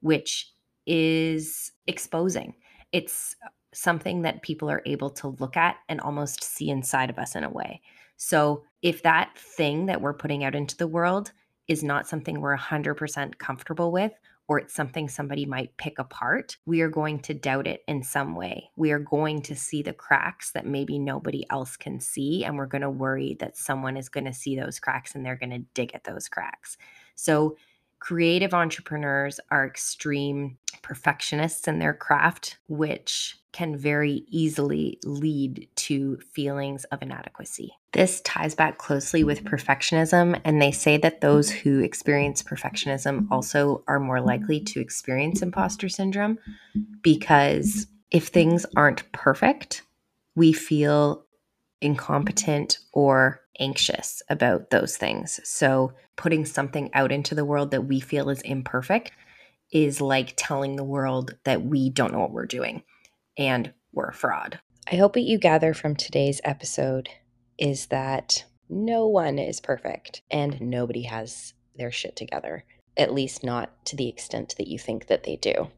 which 0.00 0.52
is 0.86 1.72
exposing. 1.86 2.54
It's 2.92 3.36
something 3.74 4.22
that 4.22 4.42
people 4.42 4.70
are 4.70 4.82
able 4.86 5.10
to 5.10 5.36
look 5.38 5.56
at 5.56 5.76
and 5.88 6.00
almost 6.00 6.42
see 6.42 6.70
inside 6.70 7.10
of 7.10 7.18
us 7.18 7.34
in 7.34 7.44
a 7.44 7.50
way. 7.50 7.82
So 8.16 8.64
if 8.82 9.02
that 9.02 9.36
thing 9.36 9.86
that 9.86 10.00
we're 10.00 10.14
putting 10.14 10.44
out 10.44 10.54
into 10.54 10.76
the 10.76 10.86
world 10.86 11.32
is 11.68 11.82
not 11.82 12.08
something 12.08 12.40
we're 12.40 12.56
100% 12.56 13.38
comfortable 13.38 13.92
with, 13.92 14.12
or 14.48 14.58
it's 14.58 14.74
something 14.74 15.08
somebody 15.08 15.44
might 15.44 15.76
pick 15.76 15.98
apart, 15.98 16.56
we 16.66 16.80
are 16.80 16.88
going 16.88 17.18
to 17.20 17.34
doubt 17.34 17.66
it 17.66 17.82
in 17.88 18.02
some 18.02 18.34
way. 18.34 18.70
We 18.76 18.92
are 18.92 18.98
going 18.98 19.42
to 19.42 19.56
see 19.56 19.82
the 19.82 19.92
cracks 19.92 20.52
that 20.52 20.66
maybe 20.66 20.98
nobody 20.98 21.44
else 21.50 21.76
can 21.76 21.98
see. 22.00 22.44
And 22.44 22.56
we're 22.56 22.66
going 22.66 22.82
to 22.82 22.90
worry 22.90 23.36
that 23.40 23.56
someone 23.56 23.96
is 23.96 24.08
going 24.08 24.26
to 24.26 24.32
see 24.32 24.56
those 24.56 24.78
cracks 24.78 25.14
and 25.14 25.24
they're 25.24 25.36
going 25.36 25.50
to 25.50 25.64
dig 25.74 25.94
at 25.94 26.04
those 26.04 26.28
cracks. 26.28 26.76
So 27.16 27.56
creative 27.98 28.54
entrepreneurs 28.54 29.40
are 29.50 29.66
extreme 29.66 30.58
perfectionists 30.82 31.66
in 31.66 31.78
their 31.80 31.94
craft, 31.94 32.58
which 32.68 33.38
can 33.52 33.76
very 33.76 34.24
easily 34.28 34.98
lead 35.04 35.68
to 35.74 36.18
feelings 36.18 36.84
of 36.84 37.02
inadequacy. 37.02 37.72
This 37.96 38.20
ties 38.20 38.54
back 38.54 38.76
closely 38.76 39.24
with 39.24 39.44
perfectionism, 39.44 40.38
and 40.44 40.60
they 40.60 40.70
say 40.70 40.98
that 40.98 41.22
those 41.22 41.50
who 41.50 41.80
experience 41.80 42.42
perfectionism 42.42 43.26
also 43.30 43.84
are 43.88 43.98
more 43.98 44.20
likely 44.20 44.60
to 44.60 44.80
experience 44.80 45.40
imposter 45.40 45.88
syndrome 45.88 46.38
because 47.00 47.86
if 48.10 48.26
things 48.26 48.66
aren't 48.76 49.10
perfect, 49.12 49.80
we 50.34 50.52
feel 50.52 51.24
incompetent 51.80 52.80
or 52.92 53.40
anxious 53.60 54.20
about 54.28 54.68
those 54.68 54.98
things. 54.98 55.40
So, 55.44 55.94
putting 56.16 56.44
something 56.44 56.90
out 56.92 57.10
into 57.10 57.34
the 57.34 57.46
world 57.46 57.70
that 57.70 57.86
we 57.86 58.00
feel 58.00 58.28
is 58.28 58.42
imperfect 58.42 59.12
is 59.72 60.02
like 60.02 60.34
telling 60.36 60.76
the 60.76 60.84
world 60.84 61.34
that 61.44 61.64
we 61.64 61.88
don't 61.88 62.12
know 62.12 62.20
what 62.20 62.32
we're 62.32 62.44
doing 62.44 62.82
and 63.38 63.72
we're 63.94 64.08
a 64.10 64.12
fraud. 64.12 64.60
I 64.92 64.96
hope 64.96 65.16
what 65.16 65.24
you 65.24 65.38
gather 65.38 65.72
from 65.72 65.96
today's 65.96 66.42
episode 66.44 67.08
is 67.58 67.86
that 67.86 68.44
no 68.68 69.06
one 69.06 69.38
is 69.38 69.60
perfect 69.60 70.22
and 70.30 70.60
nobody 70.60 71.02
has 71.02 71.54
their 71.76 71.92
shit 71.92 72.16
together, 72.16 72.64
at 72.96 73.14
least 73.14 73.44
not 73.44 73.84
to 73.86 73.96
the 73.96 74.08
extent 74.08 74.54
that 74.58 74.68
you 74.68 74.78
think 74.78 75.06
that 75.06 75.24
they 75.24 75.36
do. 75.36 75.70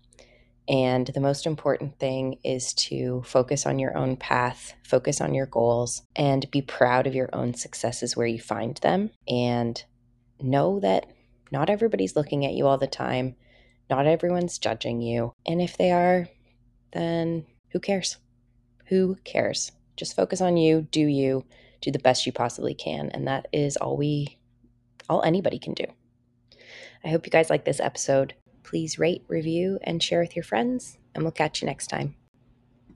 And 0.69 1.07
the 1.07 1.21
most 1.21 1.47
important 1.47 1.99
thing 1.99 2.39
is 2.45 2.75
to 2.75 3.23
focus 3.25 3.65
on 3.65 3.79
your 3.79 3.97
own 3.97 4.17
path, 4.17 4.75
focus 4.85 5.21
on 5.21 5.35
your 5.35 5.47
goals, 5.47 6.03
and 6.15 6.51
be 6.51 6.61
proud 6.61 7.07
of 7.07 7.15
your 7.15 7.31
own 7.33 7.55
successes 7.55 8.17
where 8.17 8.27
you 8.27 8.39
find 8.39 8.77
them. 8.79 9.11
And 9.27 9.83
know 10.41 10.79
that 10.81 11.07
not 11.51 11.71
everybody's 11.71 12.17
looking 12.17 12.45
at 12.45 12.53
you 12.53 12.67
all 12.67 12.77
the 12.77 12.87
time, 12.87 13.35
not 13.89 14.07
everyone's 14.07 14.59
judging 14.59 15.01
you. 15.01 15.33
And 15.47 15.63
if 15.63 15.79
they 15.79 15.91
are, 15.91 16.29
then 16.93 17.47
who 17.71 17.81
cares? 17.81 18.19
Who 18.89 19.17
cares? 19.25 19.73
Just 19.97 20.17
focus 20.17 20.43
on 20.43 20.59
you, 20.59 20.83
do 20.91 21.01
you, 21.01 21.45
do 21.81 21.91
the 21.91 21.99
best 21.99 22.27
you 22.27 22.33
possibly 22.33 22.75
can. 22.75 23.11
And 23.11 23.27
that 23.27 23.49
is 23.53 23.77
all 23.77 23.97
we, 23.97 24.39
all 25.09 25.23
anybody 25.23 25.59
can 25.59 25.75
do. 25.75 25.85
I 27.05 27.09
hope 27.09 27.27
you 27.27 27.31
guys 27.31 27.51
like 27.51 27.65
this 27.65 27.81
episode. 27.81 28.35
Please 28.63 28.99
rate, 28.99 29.25
review, 29.29 29.79
and 29.83 30.03
share 30.03 30.21
with 30.21 30.37
your 30.37 30.43
friends, 30.43 30.99
and 31.15 31.25
we'll 31.25 31.33
catch 31.33 31.63
you 31.63 31.67
next 31.67 31.87
time. 31.87 32.18